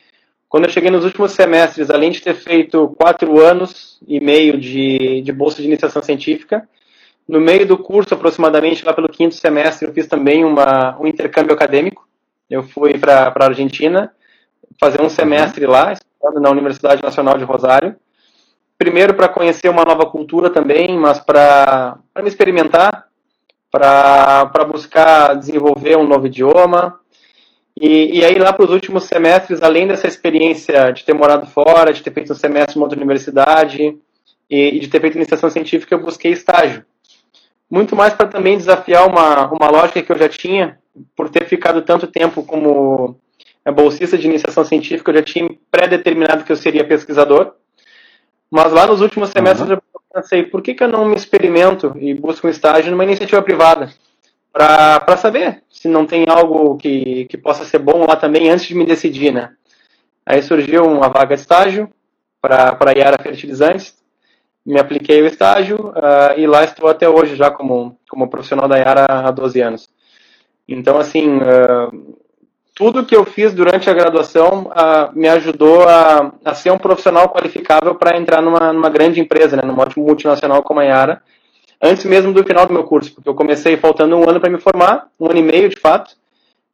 [0.48, 5.20] quando eu cheguei nos últimos semestres, além de ter feito quatro anos e meio de,
[5.22, 6.68] de bolsa de iniciação científica,
[7.30, 11.54] no meio do curso, aproximadamente lá pelo quinto semestre, eu fiz também uma, um intercâmbio
[11.54, 12.08] acadêmico.
[12.50, 14.12] Eu fui para a Argentina
[14.78, 17.94] fazer um semestre lá, estudando na Universidade Nacional de Rosário.
[18.76, 23.06] Primeiro para conhecer uma nova cultura também, mas para me experimentar,
[23.70, 26.98] para buscar desenvolver um novo idioma.
[27.80, 31.92] E, e aí, lá para os últimos semestres, além dessa experiência de ter morado fora,
[31.92, 33.96] de ter feito um semestre em outra universidade
[34.50, 36.84] e, e de ter feito iniciação científica, eu busquei estágio
[37.70, 40.79] muito mais para também desafiar uma, uma lógica que eu já tinha,
[41.16, 43.16] por ter ficado tanto tempo como
[43.64, 47.52] é, bolsista de iniciação científica, eu já tinha pré-determinado que eu seria pesquisador.
[48.50, 49.76] Mas lá nos últimos semestres uhum.
[49.76, 53.40] eu pensei, por que, que eu não me experimento e busco um estágio numa iniciativa
[53.42, 53.92] privada?
[54.52, 58.74] Para saber se não tem algo que, que possa ser bom lá também antes de
[58.74, 59.52] me decidir, né?
[60.26, 61.88] Aí surgiu uma vaga de estágio
[62.40, 63.96] para a Yara Fertilizantes,
[64.64, 68.76] me apliquei o estágio uh, e lá estou até hoje já como, como profissional da
[68.76, 69.88] Yara há 12 anos.
[70.72, 72.16] Então, assim, uh,
[72.74, 77.28] tudo que eu fiz durante a graduação uh, me ajudou a, a, ser um profissional
[77.28, 81.22] qualificável para entrar numa, numa grande empresa, né, numa multinacional como a Yara,
[81.82, 84.60] antes mesmo do final do meu curso, porque eu comecei faltando um ano para me
[84.60, 86.14] formar, um ano e meio de fato,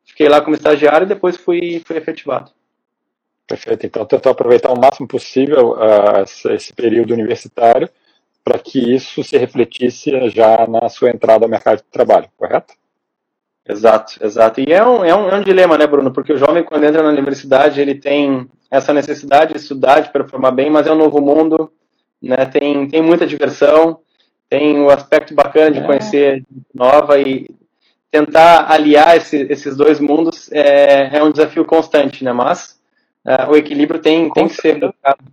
[0.04, 2.50] fiquei lá como estagiário e depois fui, fui efetivado.
[3.46, 3.86] Perfeito.
[3.86, 7.88] Então, tentar aproveitar o máximo possível uh, esse período universitário
[8.44, 12.74] para que isso se refletisse já na sua entrada ao mercado de trabalho, correto?
[13.68, 14.60] Exato, exato.
[14.60, 16.12] E é um, é um, é um dilema, né, Bruno?
[16.12, 20.52] Porque o jovem, quando entra na universidade, ele tem essa necessidade de estudar, de performar
[20.52, 21.72] bem, mas é um novo mundo,
[22.22, 22.46] né?
[22.46, 23.98] Tem, tem muita diversão,
[24.48, 25.82] tem o aspecto bacana de é.
[25.82, 27.48] conhecer nova e
[28.10, 32.32] tentar aliar esse, esses dois mundos é, é um desafio constante, né?
[32.32, 32.78] Mas
[33.24, 35.24] uh, o equilíbrio tem, tem que ser buscado.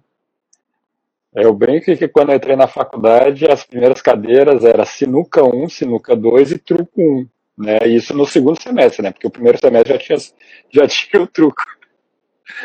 [1.35, 6.15] Eu brinco que quando eu entrei na faculdade, as primeiras cadeiras era sinuca 1, sinuca
[6.15, 7.27] 2 e truco 1.
[7.63, 7.77] Né?
[7.87, 9.11] Isso no segundo semestre, né?
[9.11, 10.17] Porque o primeiro semestre já tinha,
[10.71, 11.63] já tinha o truco.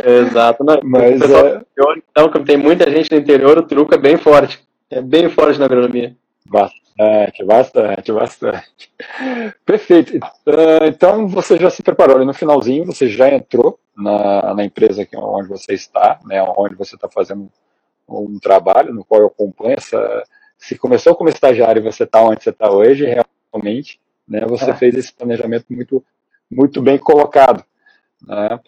[0.04, 0.64] Exato.
[0.64, 1.62] Não, Mas, pessoal, é...
[2.10, 4.60] então, como tem muita gente no interior, o truco é bem forte.
[4.90, 6.16] É bem forte na agronomia.
[6.46, 8.92] Bastante, bastante, bastante.
[9.64, 10.16] Perfeito.
[10.16, 15.48] Uh, então você já se preparou no finalzinho, você já entrou na, na empresa onde
[15.48, 17.50] você está, né, onde você está fazendo
[18.08, 20.24] um trabalho no qual eu acompanho essa.
[20.56, 24.74] Se começou como estagiário e você está onde você está hoje, realmente, né, você é.
[24.74, 26.04] fez esse planejamento muito,
[26.50, 27.64] muito bem colocado.
[28.26, 28.60] Né?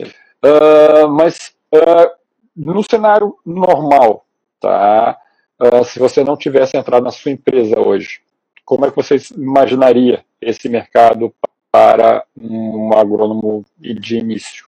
[0.42, 2.10] Uh, mas uh,
[2.56, 4.24] no cenário normal,
[4.60, 5.18] tá?
[5.60, 8.20] uh, se você não tivesse entrado na sua empresa hoje?
[8.64, 11.34] Como é que você imaginaria esse mercado
[11.70, 14.66] para um agrônomo de início?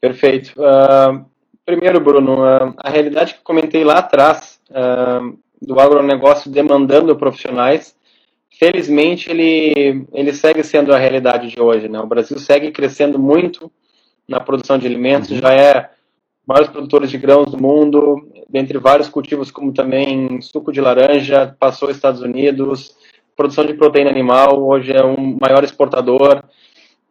[0.00, 0.54] Perfeito.
[0.56, 1.24] Uh,
[1.66, 4.58] primeiro, Bruno, uh, a realidade que comentei lá atrás
[5.60, 7.96] do agronegócio demandando profissionais,
[8.58, 11.88] felizmente ele, ele segue sendo a realidade de hoje.
[11.88, 12.00] Né?
[12.00, 13.70] O Brasil segue crescendo muito
[14.28, 15.38] na produção de alimentos, uhum.
[15.38, 15.90] já é
[16.46, 21.90] maiores produtores de grãos do mundo, dentre vários cultivos, como também suco de laranja, passou
[21.90, 22.94] Estados Unidos,
[23.36, 26.42] produção de proteína animal, hoje é um maior exportador,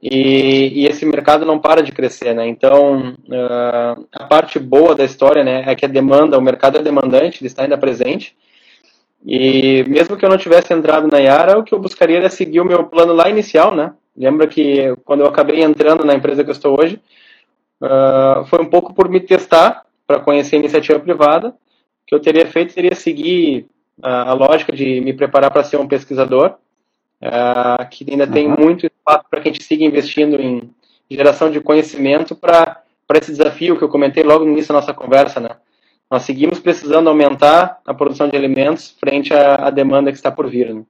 [0.02, 2.48] e, e esse mercado não para de crescer, né?
[2.48, 6.84] Então, uh, a parte boa da história, né, é que a demanda, o mercado é
[6.84, 8.36] demandante, ele está ainda presente,
[9.26, 12.62] e mesmo que eu não tivesse entrado na Yara, o que eu buscaria era seguir
[12.62, 13.94] o meu plano lá inicial, né?
[14.16, 17.00] Lembra que quando eu acabei entrando na empresa que eu estou hoje,
[17.82, 21.50] uh, foi um pouco por me testar para conhecer a iniciativa privada.
[21.50, 21.54] O
[22.08, 23.68] que eu teria feito seria seguir
[24.02, 26.56] a, a lógica de me preparar para ser um pesquisador,
[27.22, 28.32] uh, que ainda uhum.
[28.32, 30.70] tem muito espaço para que a gente siga investindo em
[31.10, 32.82] geração de conhecimento para
[33.16, 35.50] esse desafio que eu comentei logo no início da nossa conversa, né?
[36.10, 40.50] Nós seguimos precisando aumentar a produção de alimentos frente à, à demanda que está por
[40.50, 40.74] vir.
[40.74, 40.84] Né?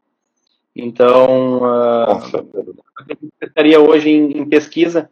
[0.75, 2.21] Então, uh,
[3.10, 5.10] eu estaria hoje em, em pesquisa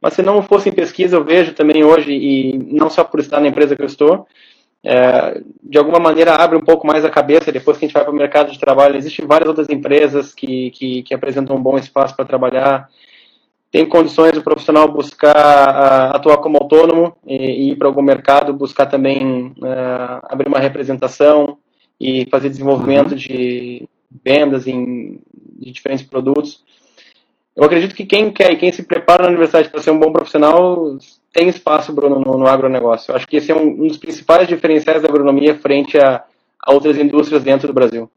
[0.00, 3.38] mas se não fosse em pesquisa, eu vejo também hoje, e não só por estar
[3.40, 4.26] na empresa que eu estou,
[4.82, 8.02] é, de alguma maneira abre um pouco mais a cabeça depois que a gente vai
[8.02, 8.96] para o mercado de trabalho.
[8.96, 12.88] Existem várias outras empresas que, que, que apresentam um bom espaço para trabalhar.
[13.70, 18.52] Tem condições do profissional buscar uh, atuar como autônomo e, e ir para algum mercado,
[18.52, 21.56] buscar também uh, abrir uma representação
[22.00, 23.16] e fazer desenvolvimento uhum.
[23.16, 23.88] de
[24.24, 25.20] vendas em,
[25.56, 26.64] de diferentes produtos.
[27.54, 30.12] Eu acredito que quem quer e quem se prepara na universidade para ser um bom
[30.12, 30.96] profissional
[31.32, 33.12] tem espaço, Bruno, no, no agronegócio.
[33.12, 36.24] Eu acho que esse é um, um dos principais diferenciais da agronomia frente a,
[36.60, 38.10] a outras indústrias dentro do Brasil.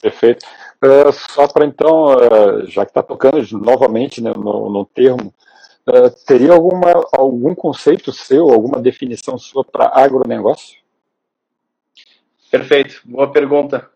[0.00, 0.46] Perfeito.
[0.82, 5.32] Uh, só para então, uh, já que está tocando novamente né, no, no, termo,
[5.86, 10.78] uh, teria alguma, algum conceito seu, alguma definição sua para agronegócio?
[12.50, 13.90] Perfeito, boa pergunta.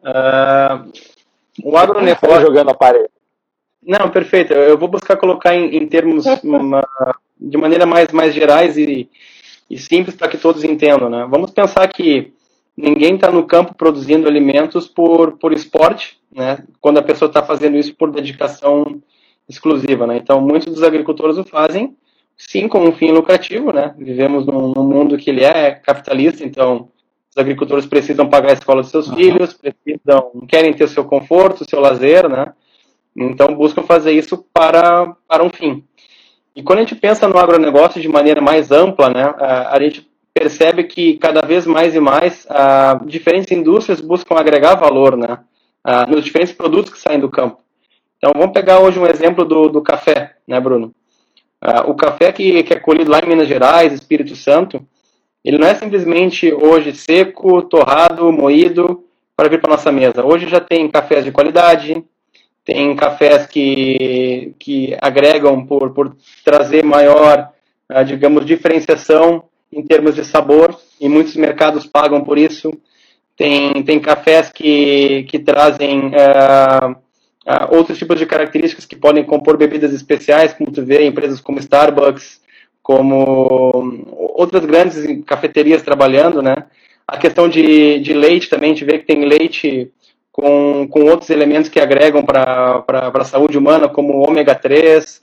[1.65, 2.43] o agronegócio.
[2.43, 3.09] jogando a parede.
[3.83, 4.53] Não, perfeito.
[4.53, 6.87] Eu vou buscar colocar em, em termos uma,
[7.41, 9.09] de maneira mais, mais gerais e,
[9.71, 11.09] e simples para que todos entendam.
[11.09, 11.27] Né?
[11.29, 12.33] Vamos pensar que
[12.77, 16.65] ninguém está no campo produzindo alimentos por, por esporte, né?
[16.81, 19.01] quando a pessoa está fazendo isso por dedicação
[19.49, 20.07] exclusiva.
[20.07, 20.17] Né?
[20.17, 21.97] Então, muitos dos agricultores o fazem,
[22.37, 23.73] sim, com um fim lucrativo.
[23.73, 23.95] Né?
[23.99, 26.89] Vivemos num, num mundo que ele é capitalista, então
[27.31, 29.17] os agricultores precisam pagar a escola dos seus uhum.
[29.17, 32.53] filhos, precisam, querem ter o seu conforto, o seu lazer, né?
[33.17, 35.85] Então buscam fazer isso para, para um fim.
[36.55, 40.09] E quando a gente pensa no agronegócio de maneira mais ampla, né, a, a gente
[40.35, 45.39] percebe que cada vez mais e mais ah, diferentes indústrias buscam agregar valor né,
[45.85, 47.61] ah, nos diferentes produtos que saem do campo.
[48.19, 50.93] Então vamos pegar hoje um exemplo do, do café, né, Bruno?
[51.61, 54.85] Ah, o café que, que é colhido lá em Minas Gerais, Espírito Santo,
[55.45, 59.05] ele não é simplesmente hoje seco, torrado, moído
[59.37, 60.25] para vir para nossa mesa.
[60.25, 62.05] Hoje já tem cafés de qualidade,
[62.65, 67.51] tem cafés que, que agregam por, por trazer maior,
[68.07, 69.45] digamos, diferenciação
[69.75, 72.73] em termos de sabor, e muitos mercados pagam por isso.
[73.37, 79.57] Tem, tem cafés que, que trazem uh, uh, outros tipos de características que podem compor
[79.57, 82.41] bebidas especiais, como tu vê, empresas como Starbucks,
[82.83, 84.05] como
[84.37, 86.55] outras grandes cafeterias trabalhando, né?
[87.07, 89.91] A questão de, de leite também, a gente vê que tem leite
[90.35, 95.23] com, com outros elementos que agregam para a saúde humana, como ômega 3.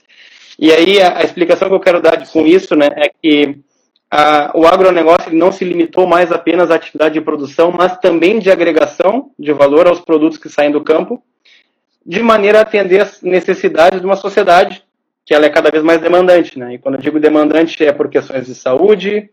[0.58, 3.58] E aí a, a, explicação que eu quero dar com isso né, é que
[4.14, 8.50] a, o agronegócio não se limitou mais apenas à atividade de produção, mas também de
[8.50, 11.22] agregação de valor aos produtos que saem do campo,
[12.04, 14.84] de maneira a atender as necessidades de uma sociedade
[15.24, 16.58] que ela é cada vez mais demandante.
[16.58, 16.74] Né?
[16.74, 19.30] E quando eu digo demandante é por questões de saúde,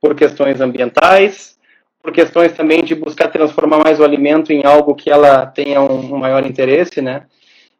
[0.00, 1.58] por questões ambientais,
[2.00, 6.14] por questões também de buscar transformar mais o alimento em algo que ela tenha um,
[6.14, 7.24] um maior interesse, né?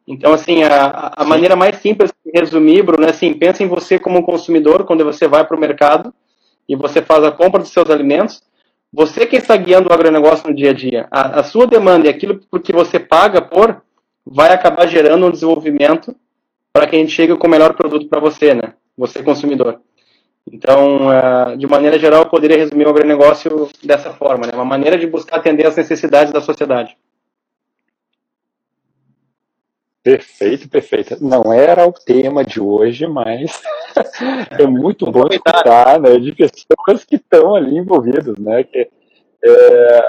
[0.05, 3.97] Então, assim, a, a maneira mais simples de resumir, Bruno, é assim, pensa em você
[3.97, 6.13] como consumidor, quando você vai para o mercado,
[6.67, 8.41] e você faz a compra dos seus alimentos,
[8.93, 12.09] você que está guiando o agronegócio no dia a dia, a, a sua demanda e
[12.09, 13.81] aquilo que você paga por,
[14.25, 16.15] vai acabar gerando um desenvolvimento
[16.73, 18.73] para que a gente chegue com o melhor produto para você, né?
[18.97, 19.79] Você consumidor.
[20.51, 24.53] Então, uh, de maneira geral, eu poderia resumir o agronegócio dessa forma, né?
[24.53, 26.97] Uma maneira de buscar atender às necessidades da sociedade.
[30.03, 31.23] Perfeito, perfeito.
[31.23, 33.61] Não era o tema de hoje, mas
[34.59, 38.63] é muito bom escutar né, de pessoas que estão ali envolvidas, né?
[38.63, 38.89] Que,
[39.43, 40.05] é,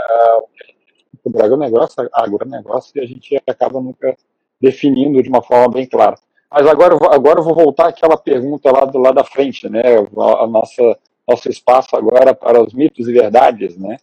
[1.25, 4.17] o agronegócio, agronegócio, a gente acaba nunca
[4.61, 6.17] definindo de uma forma bem clara.
[6.51, 9.83] Mas agora, agora eu vou voltar àquela pergunta lá do lado da frente, né?
[10.17, 13.97] A nossa nosso espaço agora para os mitos e verdades, né?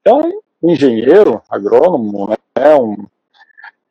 [0.00, 0.20] Então,
[0.62, 3.06] um engenheiro, agrônomo, né, um,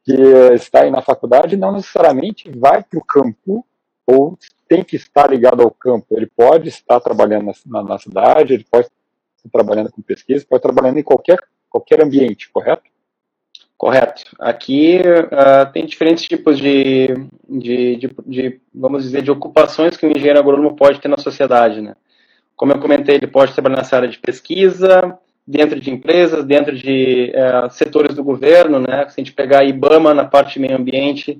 [0.04, 0.14] que
[0.54, 3.66] está aí na faculdade não necessariamente vai para o campo
[4.06, 4.38] ou
[4.68, 6.08] tem que estar ligado ao campo.
[6.12, 10.74] Ele pode estar trabalhando na, na cidade, ele pode estar trabalhando com pesquisa, pode estar
[10.74, 11.40] trabalhando em qualquer,
[11.70, 12.92] qualquer ambiente, correto?
[13.78, 14.24] Correto.
[14.40, 17.08] Aqui uh, tem diferentes tipos de,
[17.50, 21.82] de, de, de, vamos dizer, de ocupações que o engenheiro agrônomo pode ter na sociedade,
[21.82, 21.96] né?
[22.56, 27.32] Como eu comentei, ele pode trabalhar nessa área de pesquisa, dentro de empresas, dentro de
[27.36, 29.08] uh, setores do governo, né?
[29.10, 31.40] Se a gente pegar a IBAMA na parte de meio ambiente,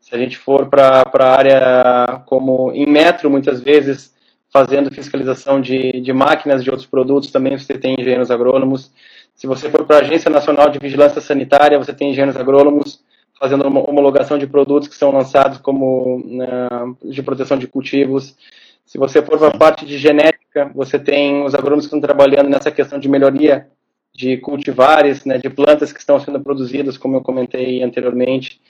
[0.00, 4.14] se a gente for para a área como em metro, muitas vezes,
[4.50, 8.90] fazendo fiscalização de, de máquinas de outros produtos, também você tem engenheiros agrônomos.
[9.34, 13.00] Se você for para a Agência Nacional de Vigilância Sanitária, você tem engenheiros agrônomos
[13.38, 18.36] fazendo uma homologação de produtos que são lançados como uh, de proteção de cultivos.
[18.84, 22.48] Se você for para a parte de genética, você tem os agrônomos que estão trabalhando
[22.48, 23.68] nessa questão de melhoria
[24.14, 28.60] de cultivares, né, de plantas que estão sendo produzidas, como eu comentei anteriormente.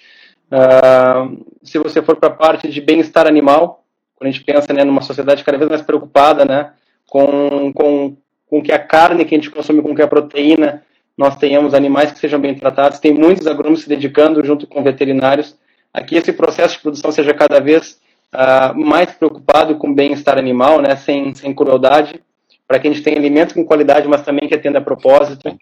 [0.53, 3.85] Uh, se você for para a parte de bem-estar animal,
[4.15, 6.73] quando a gente pensa né, numa sociedade cada vez mais preocupada né,
[7.09, 8.17] com, com
[8.53, 10.83] com que a carne que a gente consome, com que a proteína,
[11.17, 12.99] nós tenhamos animais que sejam bem tratados.
[12.99, 15.57] Tem muitos agrônomos se dedicando, junto com veterinários,
[15.91, 17.99] a que esse processo de produção seja cada vez
[18.33, 22.22] uh, mais preocupado com o bem-estar animal, né, sem, sem crueldade,
[22.66, 25.55] para que a gente tenha alimentos com qualidade, mas também que atenda a propósito.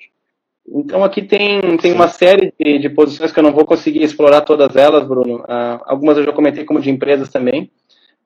[0.68, 4.42] Então aqui tem, tem uma série de, de posições que eu não vou conseguir explorar
[4.42, 5.38] todas elas, Bruno.
[5.38, 7.70] Uh, algumas eu já comentei como de empresas também,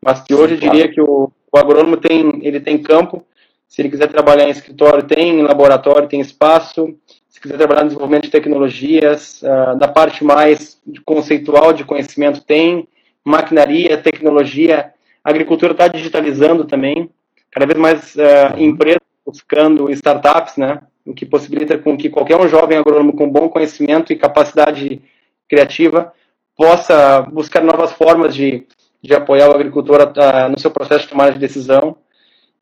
[0.03, 3.25] mas que hoje eu diria que o, o agrônomo tem, ele tem campo,
[3.67, 6.95] se ele quiser trabalhar em escritório, tem, em laboratório, tem espaço,
[7.29, 12.87] se quiser trabalhar no desenvolvimento de tecnologias, uh, da parte mais conceitual de conhecimento, tem,
[13.25, 14.93] maquinaria, tecnologia,
[15.25, 17.11] a agricultura está digitalizando também,
[17.51, 22.49] cada vez mais uh, empresas buscando startups, né, o que possibilita com que qualquer um
[22.49, 25.01] jovem agrônomo com bom conhecimento e capacidade
[25.49, 26.13] criativa
[26.57, 28.67] possa buscar novas formas de,
[29.03, 31.97] de apoiar o agricultor uh, no seu processo de tomada de decisão.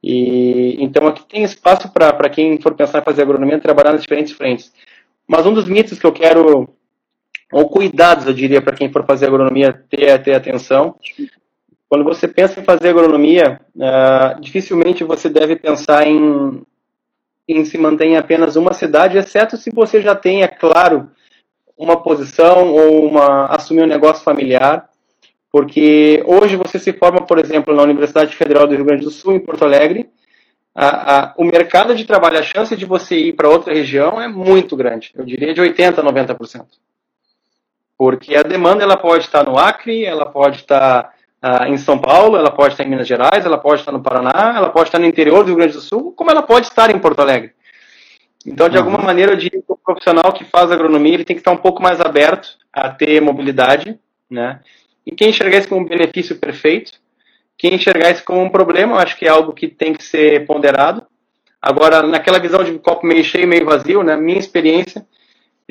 [0.02, 4.32] E então aqui tem espaço para quem for pensar em fazer agronomia trabalhar nas diferentes
[4.32, 4.72] frentes.
[5.26, 6.68] Mas um dos mitos que eu quero
[7.52, 10.96] ou cuidados, eu diria, para quem for fazer agronomia ter, ter atenção.
[11.86, 16.62] Quando você pensa em fazer agronomia, uh, dificilmente você deve pensar em,
[17.46, 21.10] em se manter em apenas uma cidade, exceto se você já tenha, claro,
[21.76, 24.88] uma posição ou uma, assumir um negócio familiar.
[25.50, 29.34] Porque hoje você se forma, por exemplo, na Universidade Federal do Rio Grande do Sul,
[29.34, 30.08] em Porto Alegre,
[30.74, 34.26] a, a, o mercado de trabalho, a chance de você ir para outra região é
[34.26, 35.12] muito grande.
[35.14, 36.64] Eu diria de 80% a 90%
[37.96, 41.12] porque a demanda ela pode estar no Acre, ela pode estar
[41.42, 44.54] uh, em São Paulo, ela pode estar em Minas Gerais, ela pode estar no Paraná,
[44.56, 46.98] ela pode estar no interior do Rio Grande do Sul, como ela pode estar em
[46.98, 47.52] Porto Alegre.
[48.46, 48.84] Então, de uhum.
[48.84, 51.56] alguma maneira, eu diria que o profissional que faz agronomia ele tem que estar um
[51.56, 54.60] pouco mais aberto a ter mobilidade, né?
[55.06, 56.92] E quem enxergar isso como um benefício perfeito,
[57.56, 60.46] quem enxergar isso como um problema, eu acho que é algo que tem que ser
[60.46, 61.04] ponderado.
[61.60, 64.16] Agora, naquela visão de copo meio cheio, meio vazio, né?
[64.16, 65.06] Minha experiência,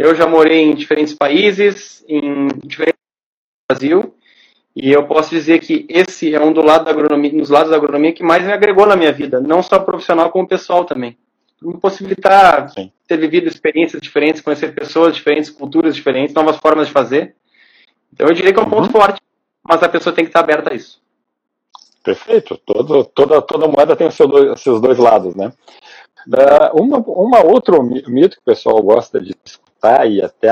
[0.01, 4.15] eu já morei em diferentes países, em diferentes do Brasil,
[4.75, 7.77] e eu posso dizer que esse é um do lado da agronomia, dos lados da
[7.77, 11.17] agronomia que mais me agregou na minha vida, não só profissional como pessoal também.
[11.61, 12.91] Me possibilitar Sim.
[13.07, 17.35] ter vivido experiências diferentes, conhecer pessoas diferentes, culturas diferentes, novas formas de fazer.
[18.11, 19.01] Então eu diria que é um ponto uhum.
[19.01, 19.21] forte,
[19.63, 20.99] mas a pessoa tem que estar aberta a isso.
[22.03, 22.59] Perfeito.
[22.65, 25.53] Todo, toda, toda moeda tem os seus dois, seus dois lados, né?
[26.27, 29.35] Uh, uma, uma outro mito que o pessoal gosta de
[29.81, 30.49] disputar e até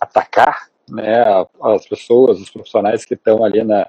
[0.00, 1.22] atacar né,
[1.62, 3.86] as pessoas, os profissionais que estão ali na,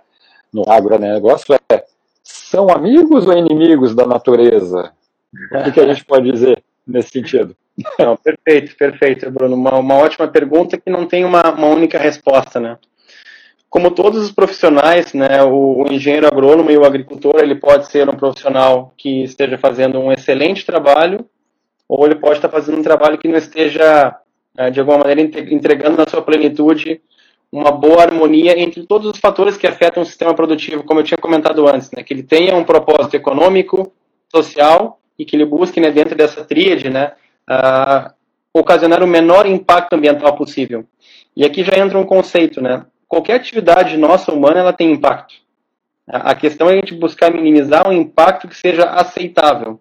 [0.53, 1.85] no agronegócio é
[2.23, 4.91] são amigos ou inimigos da natureza?
[5.33, 7.55] O que, a gente pode dizer nesse sentido?
[7.97, 9.55] Não, perfeito, perfeito, Bruno.
[9.55, 12.77] Uma, uma ótima pergunta que não tem uma, uma única resposta, né?
[13.69, 18.09] Como todos os profissionais, né, o, o, engenheiro agrônomo e o agricultor, ele pode ser
[18.09, 21.25] um profissional que esteja fazendo um excelente trabalho,
[21.87, 24.13] ou ele pode estar fazendo um trabalho que não esteja
[24.71, 27.01] de alguma maneira entregando na sua plenitude
[27.51, 31.17] uma boa harmonia entre todos os fatores que afetam o sistema produtivo, como eu tinha
[31.17, 33.91] comentado antes, né, que ele tenha um propósito econômico,
[34.33, 37.11] social e que ele busque né, dentro dessa tríade né,
[37.49, 38.11] uh,
[38.53, 40.85] ocasionar o menor impacto ambiental possível.
[41.35, 42.85] E aqui já entra um conceito, né?
[43.07, 45.35] Qualquer atividade nossa humana ela tem impacto.
[46.07, 49.79] A questão é a gente buscar minimizar um impacto que seja aceitável.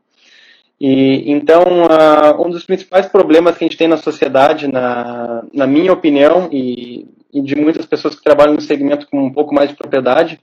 [0.81, 5.66] E então, uh, um dos principais problemas que a gente tem na sociedade, na, na
[5.66, 9.68] minha opinião, e, e, de muitas pessoas que trabalham no segmento com um pouco mais
[9.68, 10.41] de propriedade,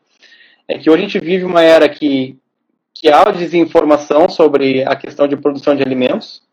[0.67, 2.37] é que hoje a gente vive uma era que,
[2.93, 6.43] que há desinformação sobre a questão de produção de alimentos,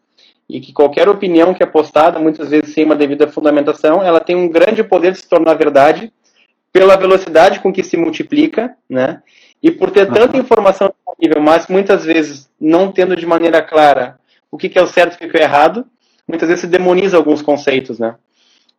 [0.48, 4.36] e que qualquer opinião que é postada, muitas vezes sem uma devida fundamentação, ela tem
[4.36, 6.12] um grande poder de se tornar verdade
[6.72, 9.22] pela velocidade com que se multiplica, né?
[9.62, 10.92] E por ter tanta informação
[11.40, 14.18] mas muitas vezes não tendo de maneira clara
[14.50, 15.86] o que, é o certo e o que é o errado,
[16.28, 18.14] muitas vezes se demoniza alguns conceitos, né?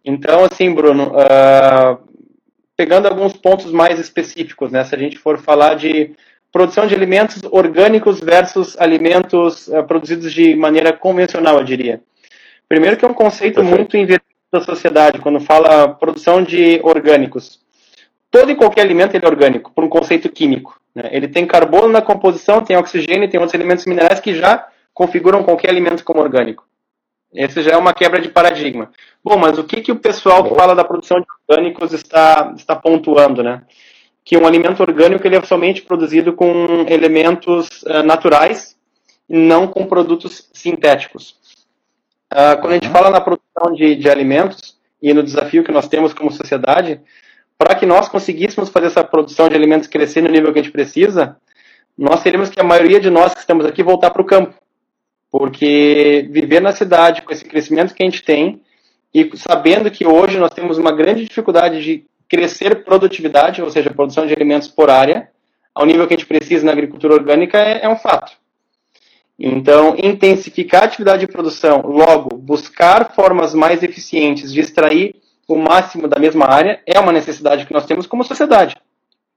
[0.03, 1.97] Então, assim, Bruno, uh,
[2.77, 4.83] pegando alguns pontos mais específicos, né?
[4.85, 6.11] Se a gente for falar de
[6.51, 12.01] produção de alimentos orgânicos versus alimentos uh, produzidos de maneira convencional, eu diria.
[12.69, 13.77] Primeiro que é um conceito Perfeito.
[13.77, 17.59] muito invertido da sociedade, quando fala produção de orgânicos
[18.35, 20.77] todo e qualquer alimento é orgânico, por um conceito químico.
[20.95, 21.09] Né?
[21.11, 25.69] Ele tem carbono na composição, tem oxigênio, tem outros elementos minerais que já configuram qualquer
[25.69, 26.65] alimento como orgânico.
[27.33, 28.91] Esse já é uma quebra de paradigma.
[29.21, 32.75] Bom, mas o que, que o pessoal que fala da produção de orgânicos está, está
[32.75, 33.63] pontuando, né?
[34.23, 38.77] Que um alimento orgânico ele é somente produzido com elementos uh, naturais
[39.29, 41.35] e não com produtos sintéticos.
[42.33, 42.93] Uh, quando a gente uhum.
[42.93, 47.01] fala na produção de, de alimentos e no desafio que nós temos como sociedade,
[47.57, 50.71] para que nós conseguíssemos fazer essa produção de alimentos crescer no nível que a gente
[50.71, 51.37] precisa,
[51.97, 54.53] nós teríamos que a maioria de nós que estamos aqui voltar para o campo.
[55.31, 58.61] Porque viver na cidade com esse crescimento que a gente tem
[59.13, 64.25] e sabendo que hoje nós temos uma grande dificuldade de crescer produtividade, ou seja, produção
[64.25, 65.29] de alimentos por área,
[65.73, 68.33] ao nível que a gente precisa na agricultura orgânica, é, é um fato.
[69.37, 75.15] Então, intensificar a atividade de produção, logo, buscar formas mais eficientes de extrair
[75.47, 78.75] o máximo da mesma área é uma necessidade que nós temos como sociedade.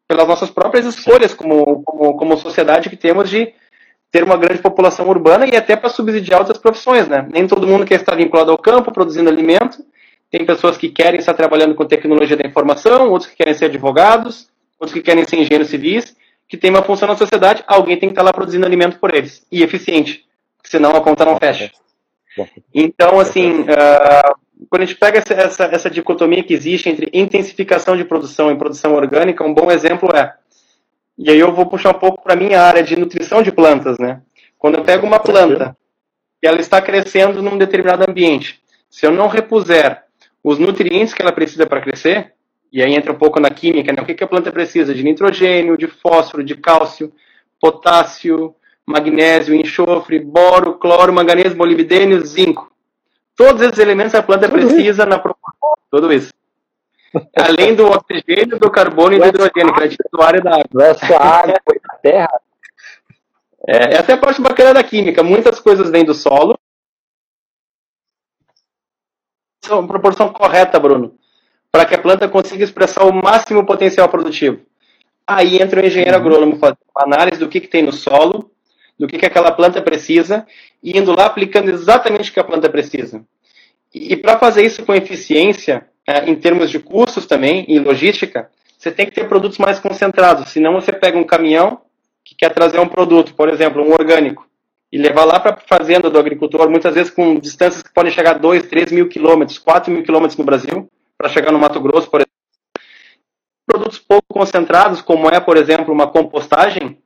[0.07, 3.53] pelas nossas próprias escolhas como, como, como sociedade que temos de
[4.11, 7.29] ter uma grande população urbana e até para subsidiar outras profissões, né?
[7.31, 9.85] Nem todo mundo quer estar vinculado ao campo, produzindo alimento.
[10.31, 14.49] Tem pessoas que querem estar trabalhando com tecnologia da informação, outros que querem ser advogados,
[14.81, 16.17] outros que querem ser engenheiros civis,
[16.49, 19.47] que tem uma função na sociedade, alguém tem que estar lá produzindo alimento por eles,
[19.53, 20.25] e eficiente,
[20.65, 21.71] senão a conta não fecha.
[22.73, 24.39] Então, assim, uh,
[24.69, 28.57] quando a gente pega essa, essa, essa, dicotomia que existe entre intensificação de produção e
[28.57, 30.35] produção orgânica, um bom exemplo é,
[31.19, 33.99] e aí eu vou puxar um pouco para a minha área de nutrição de plantas,
[33.99, 34.21] né?
[34.57, 35.77] Quando eu pego uma planta
[36.41, 40.05] e ela está crescendo num determinado ambiente, se eu não repuser
[40.43, 42.33] os nutrientes que ela precisa para crescer,
[42.73, 44.01] e aí entra um pouco na química, né?
[44.01, 44.95] O que, que a planta precisa?
[44.95, 47.13] De nitrogênio, de fósforo, de cálcio,
[47.61, 48.55] potássio,
[48.87, 52.71] magnésio, enxofre, boro, cloro, manganês, molibdênio, zinco.
[53.39, 55.75] Todos esses elementos a planta precisa na proporção.
[55.93, 56.35] Tudo isso.
[57.37, 60.95] Além do oxigênio, do carbono e do hidrogênio, que é titular da água.
[60.95, 62.41] Só água, foi da terra.
[63.65, 65.23] É, essa é a parte bacana da química.
[65.23, 66.59] Muitas coisas vêm do solo.
[69.65, 71.17] São proporção correta, Bruno,
[71.71, 74.63] para que a planta consiga expressar o máximo potencial produtivo.
[75.25, 76.25] Aí entra o engenheiro uhum.
[76.25, 78.51] agrônomo fazendo uma análise do que, que tem no solo,
[78.99, 80.45] do que, que aquela planta precisa,
[80.83, 83.25] e indo lá aplicando exatamente o que a planta precisa.
[83.95, 88.51] E, e para fazer isso com eficiência, é, em termos de custos também, e logística,
[88.79, 91.81] você tem que ter produtos mais concentrados, senão você pega um caminhão
[92.25, 94.47] que quer trazer um produto, por exemplo, um orgânico,
[94.93, 98.37] e levar lá para a fazenda do agricultor, muitas vezes com distâncias que podem chegar
[98.37, 102.09] a 2, 3 mil quilômetros, 4 mil quilômetros no Brasil, para chegar no Mato Grosso,
[102.09, 102.29] por exemplo.
[103.67, 106.99] Produtos pouco concentrados, como é, por exemplo, uma compostagem,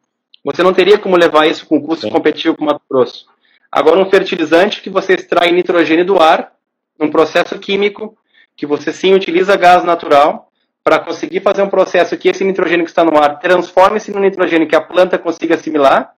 [0.45, 2.13] você não teria como levar isso com custo Sim.
[2.13, 3.27] competitivo para o Mato Grosso.
[3.73, 6.53] Agora, um fertilizante que você extrai nitrogênio do ar,
[7.01, 8.15] num processo químico,
[8.55, 10.53] que você sim utiliza gás natural,
[10.85, 14.69] para conseguir fazer um processo que esse nitrogênio que está no ar transforme-se no nitrogênio
[14.69, 16.13] que a planta consiga assimilar,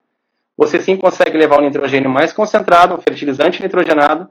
[0.56, 4.28] você sim consegue levar o nitrogênio mais concentrado, um fertilizante nitrogenado,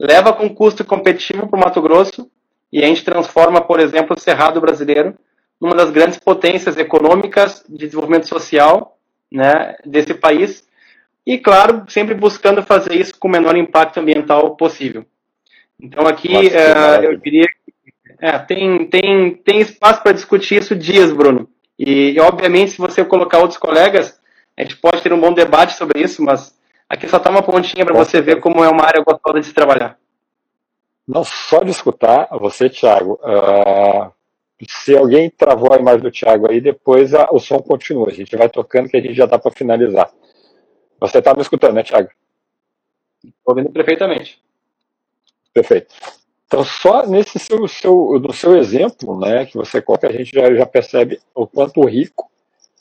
[0.00, 2.28] leva com custo competitivo para o Mato Grosso
[2.72, 5.14] e a gente transforma, por exemplo, o Cerrado brasileiro
[5.60, 8.98] numa das grandes potências econômicas de desenvolvimento social
[9.30, 10.63] né, desse país
[11.26, 15.04] e, claro, sempre buscando fazer isso com o menor impacto ambiental possível.
[15.80, 17.74] Então, aqui uh, eu diria que
[18.20, 21.48] é, tem, tem, tem espaço para discutir isso dias, Bruno.
[21.78, 24.20] E, obviamente, se você colocar outros colegas,
[24.56, 26.54] a gente pode ter um bom debate sobre isso, mas
[26.88, 29.52] aqui só está uma pontinha para você ver como é uma área gostosa de se
[29.52, 29.98] trabalhar.
[31.06, 34.10] Não só de escutar, você, Thiago, uh,
[34.68, 38.08] se alguém travou a imagem do Thiago aí, depois a, o som continua.
[38.08, 40.10] A gente vai tocando que a gente já dá para finalizar.
[41.00, 42.08] Você está me escutando, né, Thiago?
[43.24, 44.42] Estou ouvindo perfeitamente.
[45.52, 45.94] Perfeito.
[46.46, 50.54] Então, só nesse seu, seu, no seu exemplo, né, que você coloca, a gente já,
[50.54, 52.30] já percebe o quanto rico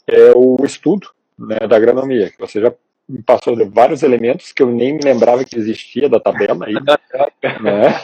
[0.06, 1.08] é o estudo
[1.38, 2.74] né, da agronomia, que você já
[3.08, 6.74] me passou de vários elementos que eu nem me lembrava que existia da tabela aí.
[7.62, 8.02] né?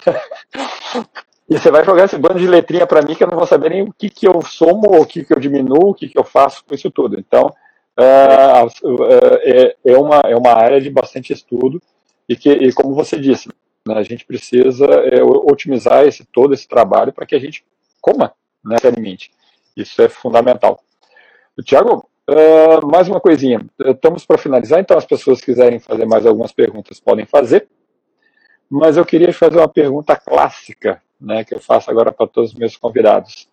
[1.49, 3.69] E você vai jogar esse bando de letrinha para mim que eu não vou saber
[3.69, 6.23] nem o que, que eu somo, o que, que eu diminuo, o que, que eu
[6.23, 7.19] faço com isso tudo.
[7.19, 7.53] Então,
[8.01, 11.81] é, é, uma, é uma área de bastante estudo
[12.27, 13.49] e que, e como você disse,
[13.87, 17.65] né, a gente precisa é, otimizar esse, todo esse trabalho para que a gente
[18.01, 18.33] coma,
[18.63, 19.31] né, alimente.
[19.75, 20.81] Isso é fundamental.
[21.63, 23.65] Tiago, uh, mais uma coisinha.
[23.79, 27.67] Estamos para finalizar, então as pessoas quiserem fazer mais algumas perguntas podem fazer.
[28.69, 32.57] Mas eu queria fazer uma pergunta clássica né, que eu faço agora para todos os
[32.57, 33.49] meus convidados.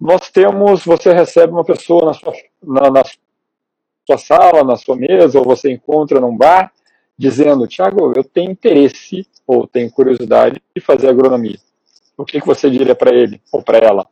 [0.00, 2.32] Nós temos, você recebe uma pessoa na sua,
[2.62, 3.02] na, na
[4.06, 6.70] sua sala, na sua mesa, ou você encontra num bar,
[7.18, 11.58] dizendo, Tiago, eu tenho interesse ou tenho curiosidade de fazer agronomia.
[12.16, 14.06] O que, que você diria para ele ou para ela?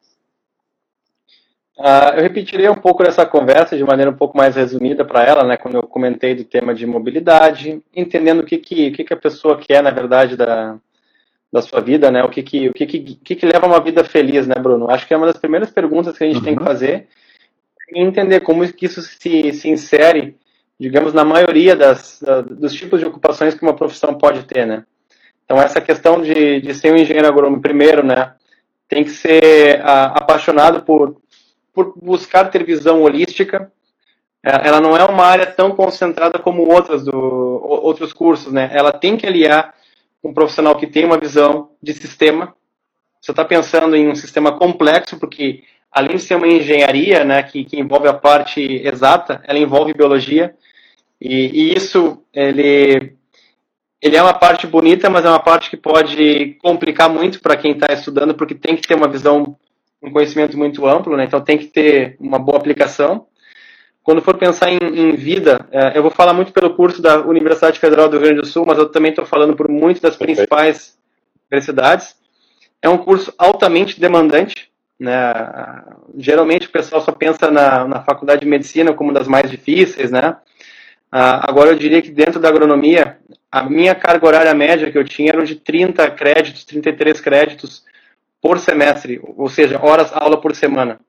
[1.77, 5.43] Uh, eu repetiria um pouco essa conversa de maneira um pouco mais resumida para ela,
[5.43, 9.13] né, quando eu comentei do tema de mobilidade, entendendo o que, que, o que, que
[9.13, 10.79] a pessoa quer, na verdade, da,
[11.55, 12.25] da sua vida, né?
[12.25, 14.91] O que que, o que, que, que, que leva a uma vida feliz, né, Bruno?
[14.91, 16.43] Acho que é uma das primeiras perguntas que a gente uhum.
[16.43, 16.67] tem que uhum.
[16.67, 17.07] fazer
[17.93, 20.37] e entender como que isso se, se insere,
[20.81, 24.85] digamos, na maioria das, dos tipos de ocupações que uma profissão pode ter, né?
[25.45, 28.33] Então, essa questão de, de ser um engenheiro agrônomo, primeiro, né,
[28.89, 31.21] tem que ser a, apaixonado por,
[31.73, 33.71] por buscar ter visão holística.
[34.45, 38.71] É, ela não é uma área tão concentrada como outras do, outros cursos, né?
[38.73, 39.73] Ela tem que aliar
[40.25, 42.55] um profissional que tem uma visão de sistema.
[43.21, 45.63] Você está pensando em um sistema complexo, porque
[45.93, 50.55] além de ser uma engenharia, né, que, que envolve a parte exata, ela envolve biologia.
[51.21, 53.15] E, e, isso, ele,
[54.01, 57.73] ele é uma parte bonita, mas é uma parte que pode complicar muito para quem
[57.73, 59.57] está estudando, porque tem que ter uma visão
[60.03, 61.25] um conhecimento muito amplo, né?
[61.25, 63.27] Então tem que ter uma boa aplicação.
[64.05, 67.81] Quando for pensar em, em vida, é, eu vou falar muito pelo curso da Universidade
[67.81, 70.99] Federal do Rio Grande do Sul, mas eu também estou falando por muitas das principais
[71.51, 72.15] universidades.
[72.83, 74.71] É um curso altamente demandante.
[75.01, 75.33] Né?
[76.19, 80.11] Geralmente o pessoal só pensa na, na faculdade de medicina como uma das mais difíceis,
[80.11, 80.37] né?
[81.11, 83.19] Ah, agora eu diria que dentro da agronomia,
[83.51, 87.85] a minha carga horária média que eu tinha era de 30 créditos, 33 créditos
[88.43, 91.01] por semestre, ou seja, horas aula por semana.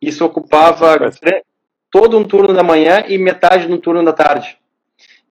[0.00, 1.10] Isso ocupava
[1.96, 4.58] todo um turno da manhã e metade no turno da tarde.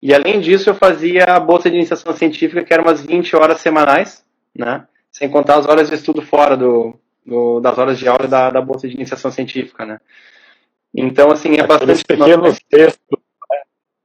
[0.02, 3.60] E além disso, eu fazia a bolsa de iniciação científica, que era umas 20 horas
[3.60, 4.84] semanais, né?
[5.12, 8.60] Sem contar as horas de estudo fora do, do das horas de aula da, da
[8.60, 10.00] bolsa de iniciação científica, né?
[10.92, 12.04] Então, assim, é bastante...
[12.04, 13.58] pequenos textos, né?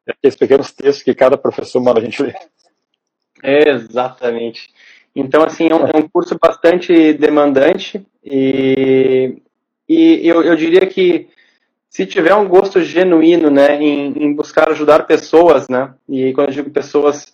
[0.10, 2.36] Aqueles pequenos textos que cada professor manda a gente ler.
[3.44, 4.70] Exatamente.
[5.16, 9.42] Então, assim, é um, é um curso bastante demandante e,
[9.90, 11.28] e eu, eu diria que
[11.92, 16.54] se tiver um gosto genuíno, né, em, em, buscar ajudar pessoas, né, e quando eu
[16.54, 17.34] digo pessoas,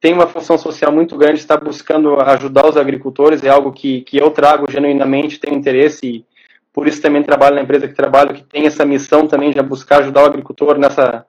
[0.00, 4.16] tem uma função social muito grande, está buscando ajudar os agricultores, é algo que, que
[4.16, 6.24] eu trago genuinamente, tenho interesse e
[6.72, 9.98] por isso também trabalho na empresa que trabalho, que tem essa missão também de buscar
[9.98, 11.26] ajudar o agricultor nessa,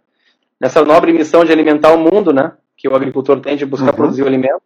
[0.61, 3.95] nessa nobre missão de alimentar o mundo, né, que o agricultor tem de buscar uhum.
[3.95, 4.61] produzir o alimento.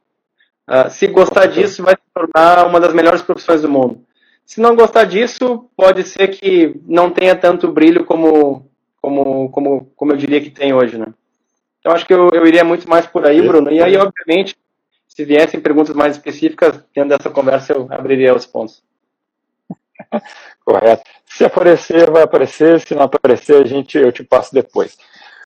[0.70, 4.02] Uh, se gostar disso, vai se tornar uma das melhores profissões do mundo.
[4.46, 8.70] Se não gostar disso, pode ser que não tenha tanto brilho como,
[9.02, 11.08] como, como, como eu diria que tem hoje, né?
[11.80, 13.72] Então acho que eu, eu iria muito mais por aí, Bruno.
[13.72, 14.56] E aí, obviamente,
[15.08, 18.84] se viessem perguntas mais específicas, dentro dessa conversa eu abriria os pontos.
[20.66, 21.04] Correto.
[21.26, 22.80] Se aparecer, vai aparecer.
[22.80, 24.98] Se não aparecer, a gente, eu te passo depois.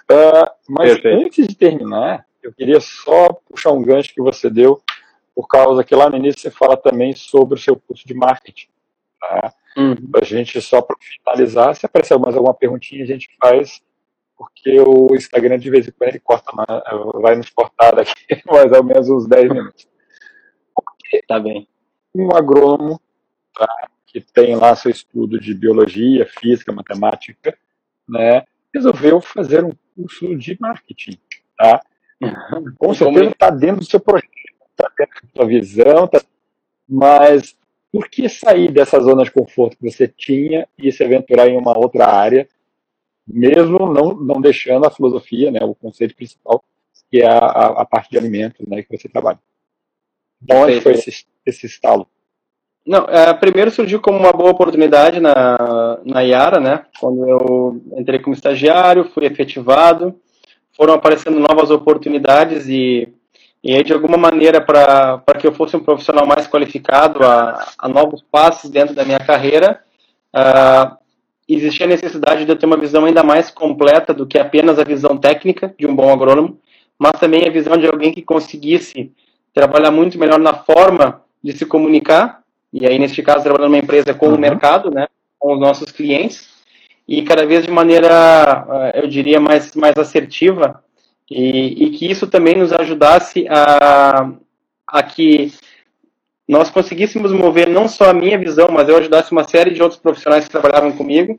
[0.10, 1.26] Uh, mas Perfeito.
[1.26, 4.82] antes de terminar, eu queria só puxar um gancho que você deu
[5.36, 8.68] por causa que lá no início você fala também sobre o seu curso de marketing.
[9.20, 9.54] Tá?
[9.78, 9.96] Uhum.
[10.22, 13.82] A gente, só para finalizar, se aparecer mais alguma perguntinha, a gente faz,
[14.36, 16.52] porque o Instagram de vez em quando ele corta,
[17.16, 18.14] vai nos cortar daqui
[18.46, 19.88] mais ou menos uns 10 minutos.
[20.76, 21.68] Porque tá bem.
[22.14, 23.00] Um agrônomo
[23.56, 27.58] tá, que tem lá seu estudo de biologia, física, matemática,
[28.08, 28.44] né,
[28.74, 31.20] resolveu fazer um curso de marketing.
[31.58, 31.82] Tá?
[32.78, 34.32] Com certeza está dentro do seu projeto
[34.78, 36.22] está tendo a sua visão, tá...
[36.88, 37.58] mas
[37.92, 41.78] por que sair dessa zona de conforto que você tinha e se aventurar em uma
[41.78, 42.48] outra área,
[43.28, 46.64] mesmo não, não deixando a filosofia, né, o conceito principal,
[47.10, 49.40] que é a, a parte de alimentos né, que você trabalha?
[50.42, 52.08] De onde foi esse, esse estalo?
[52.86, 56.86] Não, é, primeiro surgiu como uma boa oportunidade na, na Iara, né?
[57.00, 60.18] Quando eu entrei como estagiário, fui efetivado,
[60.72, 63.14] foram aparecendo novas oportunidades e
[63.64, 67.90] e aí, de alguma maneira, para que eu fosse um profissional mais qualificado a, a
[67.90, 69.82] novos passos dentro da minha carreira,
[70.36, 70.96] uh,
[71.48, 74.84] existia a necessidade de eu ter uma visão ainda mais completa do que apenas a
[74.84, 76.60] visão técnica de um bom agrônomo,
[77.00, 79.12] mas também a visão de alguém que conseguisse
[79.54, 82.42] trabalhar muito melhor na forma de se comunicar,
[82.72, 84.36] e aí, neste caso, trabalhando numa empresa com uhum.
[84.36, 85.08] o mercado, né,
[85.40, 86.50] com os nossos clientes,
[87.08, 90.84] e cada vez de maneira, ah, eu diria, mais, mais assertiva,
[91.30, 94.32] e, e que isso também nos ajudasse a,
[94.88, 95.52] a que
[96.48, 100.00] nós conseguíssemos mover não só a minha visão, mas eu ajudasse uma série de outros
[100.00, 101.38] profissionais que trabalhavam comigo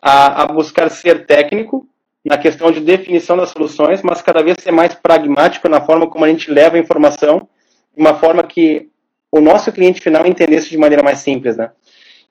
[0.00, 1.86] a, a, buscar ser técnico
[2.24, 6.24] na questão de definição das soluções, mas cada vez ser mais pragmático na forma como
[6.24, 7.48] a gente leva a informação,
[7.96, 8.88] de uma forma que
[9.30, 11.70] o nosso cliente final entendesse de maneira mais simples, né?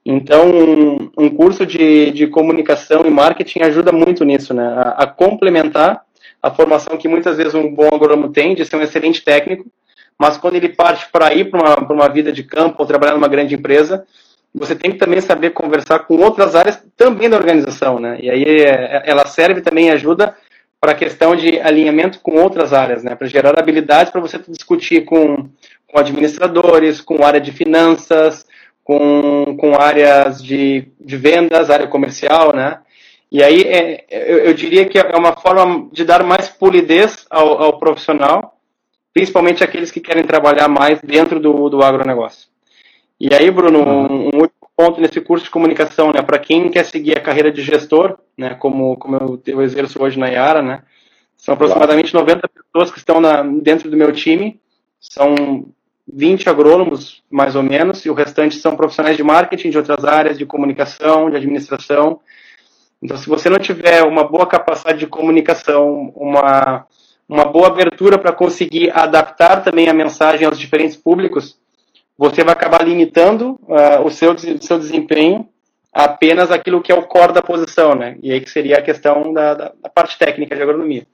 [0.05, 4.65] Então, um, um curso de, de comunicação e marketing ajuda muito nisso, né?
[4.65, 6.03] A, a complementar
[6.41, 9.65] a formação que muitas vezes um bom agrônomo tem de ser um excelente técnico,
[10.17, 13.27] mas quando ele parte para ir para uma, uma vida de campo ou trabalhar numa
[13.27, 14.05] grande empresa,
[14.53, 18.17] você tem que também saber conversar com outras áreas também da organização, né?
[18.21, 20.35] E aí é, é, ela serve também ajuda
[20.79, 23.15] para a questão de alinhamento com outras áreas, né?
[23.15, 25.49] Para gerar habilidades para você discutir com,
[25.87, 28.45] com administradores, com área de finanças,
[28.83, 32.79] com, com áreas de, de vendas, área comercial, né?
[33.31, 37.63] E aí é, eu, eu, diria que é uma forma de dar mais polidez ao,
[37.63, 38.59] ao, profissional,
[39.13, 42.49] principalmente aqueles que querem trabalhar mais dentro do, do agronegócio.
[43.17, 46.83] E aí, Bruno, um, um último ponto nesse curso de comunicação, né, para quem quer
[46.83, 50.83] seguir a carreira de gestor, né, como, como eu, eu exerço hoje na Iara, né,
[51.37, 54.59] são aproximadamente 90 pessoas que estão na, dentro do meu time,
[54.99, 55.65] são
[56.11, 60.37] 20 agrônomos, mais ou menos, e o restante são profissionais de marketing, de outras áreas,
[60.37, 62.19] de comunicação, de administração,
[63.01, 66.85] então, se você não tiver uma boa capacidade de comunicação, uma,
[67.27, 71.57] uma boa abertura para conseguir adaptar também a mensagem aos diferentes públicos,
[72.17, 75.49] você vai acabar limitando uh, o seu, seu desempenho
[75.91, 78.17] apenas aquilo que é o core da posição, né?
[78.21, 81.05] E aí que seria a questão da, da, da parte técnica de agronomia.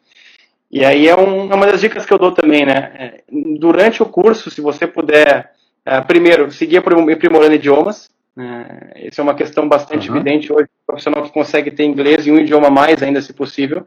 [0.69, 2.91] E aí é, um, é, uma das dicas que eu dou também, né?
[2.99, 3.23] É,
[3.57, 5.53] durante o curso, se você puder,
[5.87, 8.09] uh, primeiro, seguir aprimorando idiomas.
[8.37, 10.17] Uh, isso é uma questão bastante uhum.
[10.17, 10.65] evidente hoje.
[10.65, 13.85] O profissional que consegue ter inglês e um idioma mais, ainda se possível,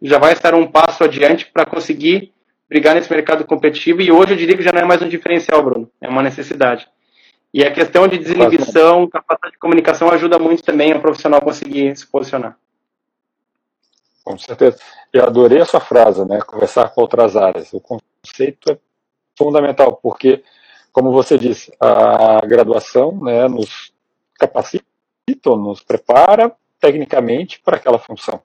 [0.00, 2.32] já vai estar um passo adiante para conseguir
[2.68, 4.00] brigar nesse mercado competitivo.
[4.00, 5.90] E hoje eu diria que já não é mais um diferencial, Bruno.
[6.00, 6.88] É uma necessidade.
[7.52, 12.06] E a questão de desinibição, capacidade de comunicação ajuda muito também o profissional conseguir se
[12.06, 12.56] posicionar.
[14.24, 14.78] Com certeza.
[15.12, 16.40] Eu adorei essa frase, né?
[16.40, 17.72] Conversar com outras áreas.
[17.72, 18.78] O conceito é
[19.36, 20.42] fundamental, porque,
[20.92, 23.92] como você disse, a graduação né, nos
[24.38, 24.84] capacita,
[25.46, 28.40] nos prepara tecnicamente para aquela função.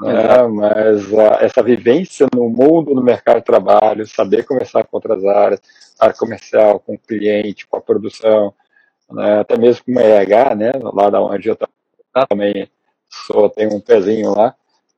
[0.00, 0.46] Né?
[0.48, 5.60] Mas a, essa vivência no mundo, no mercado de trabalho, saber conversar com outras áreas,
[5.98, 8.54] área comercial, com o cliente, com a produção,
[9.10, 9.40] né?
[9.40, 10.72] até mesmo com o RH, né?
[10.94, 11.56] lá da onde eu
[12.28, 12.68] também
[13.08, 14.54] sou, tenho um pezinho lá,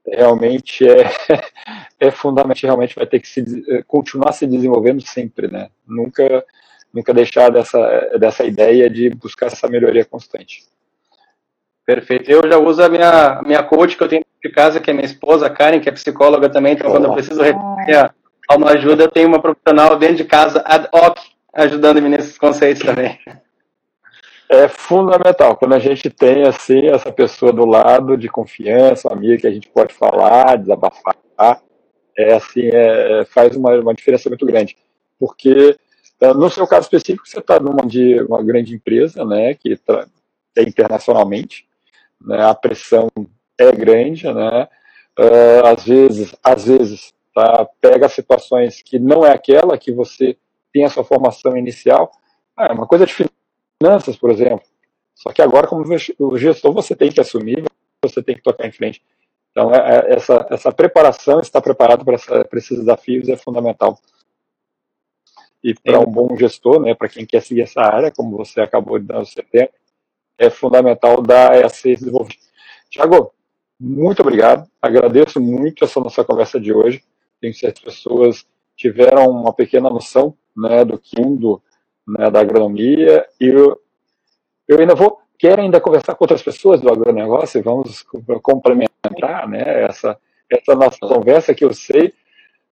[0.06, 1.10] realmente é,
[1.98, 3.44] é fundamental, realmente vai ter que se,
[3.86, 5.68] continuar se desenvolvendo sempre, né?
[5.86, 6.44] Nunca,
[6.92, 7.78] nunca deixar dessa,
[8.18, 10.62] dessa ideia de buscar essa melhoria constante.
[11.86, 12.30] Perfeito.
[12.30, 15.04] Eu já uso a minha, minha coach que eu tenho de casa, que é minha
[15.04, 18.10] esposa, Karen, que é psicóloga também, então quando eu preciso recorrer
[18.48, 21.18] a uma ajuda, eu tenho uma profissional dentro de casa, ad hoc,
[21.54, 23.18] ajudando-me nesses conceitos também.
[24.54, 29.46] É fundamental, quando a gente tem, assim, essa pessoa do lado, de confiança, amiga que
[29.48, 31.16] a gente pode falar, desabafar,
[32.16, 34.76] é assim, é, faz uma, uma diferença muito grande.
[35.18, 35.76] Porque,
[36.20, 39.76] eh, no seu caso específico, você está numa de uma grande empresa, né, que
[40.56, 41.66] é internacionalmente,
[42.20, 43.08] né, a pressão
[43.58, 44.68] é grande, né,
[45.18, 50.36] uh, às vezes, às vezes, tá, pega situações que não é aquela que você
[50.72, 52.12] tem a sua formação inicial,
[52.56, 53.12] ah, é uma coisa de
[53.84, 54.62] finanças, por exemplo,
[55.14, 55.84] só que agora, como
[56.36, 57.64] gestor, você tem que assumir,
[58.02, 59.02] você tem que tocar em frente.
[59.50, 62.16] Então, é, é, essa, essa preparação, estar preparado para,
[62.54, 63.98] esses desafios é fundamental.
[65.62, 68.98] E para um bom gestor, né, para quem quer seguir essa área, como você acabou
[68.98, 69.72] de dar o seu tempo,
[70.36, 72.42] é fundamental dar essa desenvolvimento.
[72.90, 73.32] Tiago,
[73.78, 74.68] muito obrigado.
[74.82, 77.02] Agradeço muito essa nossa conversa de hoje.
[77.40, 81.62] Tenho certeza que as pessoas tiveram uma pequena noção né, do mundo
[82.06, 83.80] né, da agronomia e eu,
[84.68, 88.04] eu ainda vou quero ainda conversar com outras pessoas do agronegócio e vamos
[88.42, 90.16] complementar né, essa,
[90.48, 92.14] essa nossa conversa que eu sei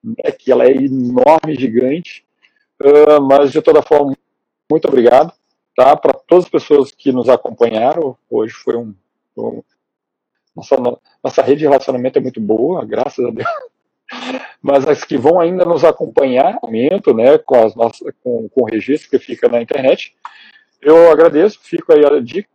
[0.03, 2.25] né, que ela é enorme, gigante,
[2.83, 4.17] uh, mas de toda forma,
[4.71, 5.33] muito obrigado
[5.75, 5.97] tá?
[5.97, 8.95] Para todas as pessoas que nos acompanharam, hoje foi um,
[9.37, 9.63] um
[10.55, 10.77] nossa,
[11.23, 13.49] nossa rede de relacionamento é muito boa, graças a Deus.
[14.61, 18.67] Mas as que vão ainda nos acompanhar, momento, né, com, as nossas, com, com o
[18.67, 20.15] registro que fica na internet,
[20.81, 22.49] eu agradeço, fico aí a dica.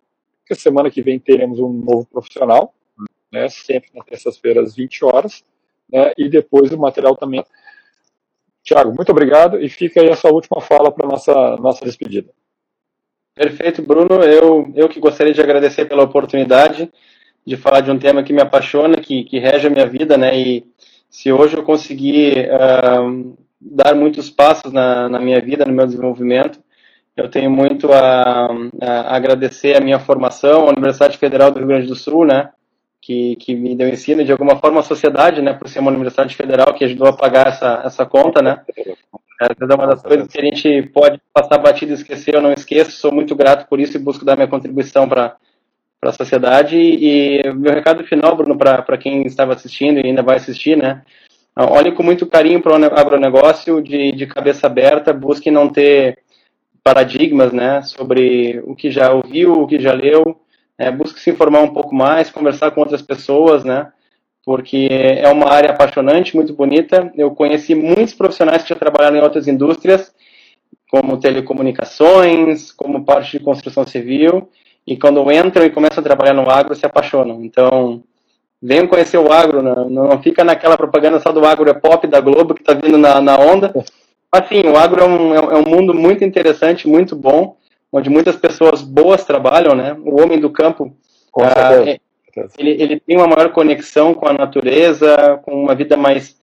[0.46, 2.74] Que semana que vem teremos um novo profissional,
[3.32, 5.44] né, sempre nas terças-feiras, 20 horas,
[5.92, 7.44] né, e depois o material também.
[8.64, 12.30] Tiago, muito obrigado e fica aí a sua última fala para nossa nossa despedida.
[13.34, 14.24] Perfeito, Bruno.
[14.24, 16.92] Eu, eu que gostaria de agradecer pela oportunidade
[17.46, 20.38] de falar de um tema que me apaixona, que, que rege a minha vida, né?
[20.38, 20.66] E
[21.18, 26.60] se hoje eu conseguir uh, dar muitos passos na, na minha vida, no meu desenvolvimento,
[27.16, 31.88] eu tenho muito a, a, agradecer a minha formação, a Universidade Federal do Rio Grande
[31.88, 32.52] do Sul, né?
[33.02, 35.54] Que, que me deu ensino, de alguma forma a sociedade, né?
[35.54, 38.62] Por ser uma universidade federal que ajudou a pagar essa, essa conta, né?
[39.42, 42.92] é uma das coisas que a gente pode passar batido e esquecer, eu não esqueço,
[42.92, 45.36] sou muito grato por isso e busco dar minha contribuição para
[46.02, 46.78] a sociedade.
[46.78, 51.02] E meu recado final, Bruno, para quem estava assistindo e ainda vai assistir, né?
[51.56, 56.20] Olhe com muito carinho para o agronegócio, de, de cabeça aberta, busque não ter
[56.84, 60.40] paradigmas, né, sobre o que já ouviu, o que já leu,
[60.78, 63.92] é, busque se informar um pouco mais, conversar com outras pessoas, né,
[64.46, 67.12] porque é uma área apaixonante, muito bonita.
[67.18, 70.14] Eu conheci muitos profissionais que já trabalharam em outras indústrias,
[70.90, 74.48] como telecomunicações, como parte de construção civil,
[74.88, 77.44] e quando entram e começam a trabalhar no agro, se apaixonam.
[77.44, 78.02] Então,
[78.62, 82.22] venham conhecer o agro, não, não fica naquela propaganda só do agro é pop da
[82.22, 83.74] Globo que está vindo na, na onda.
[84.32, 87.58] Assim, o agro é um, é um mundo muito interessante, muito bom,
[87.92, 89.96] onde muitas pessoas boas trabalham, né?
[90.06, 90.96] O homem do campo
[91.40, 92.00] ah, é,
[92.58, 96.36] ele, ele tem uma maior conexão com a natureza, com uma vida mais,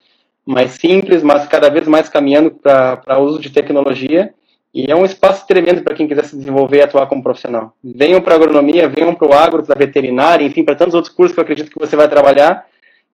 [0.45, 4.35] mais simples, mas cada vez mais caminhando para o uso de tecnologia.
[4.75, 7.73] E é um espaço tremendo para quem quiser se desenvolver e atuar como profissional.
[7.83, 11.15] Venham para a agronomia, venham para o agro, para a veterinária, enfim, para tantos outros
[11.15, 12.67] cursos que eu acredito que você vai trabalhar,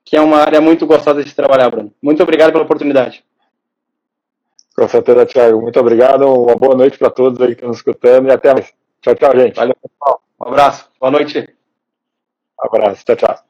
[0.02, 1.92] que é uma área muito gostosa de trabalhar, Bruno.
[2.02, 3.22] Muito obrigado pela oportunidade.
[4.74, 5.61] Com certeza, Thiago.
[5.61, 6.22] Muito obrigado.
[6.22, 8.72] Uma boa noite para todos aí que estão nos escutando e até mais.
[9.02, 9.56] Tchau, tchau, gente.
[9.56, 10.22] Valeu, pessoal.
[10.40, 10.88] Um abraço.
[10.98, 11.46] Boa noite.
[12.58, 13.04] Um abraço.
[13.04, 13.49] Tchau, tchau.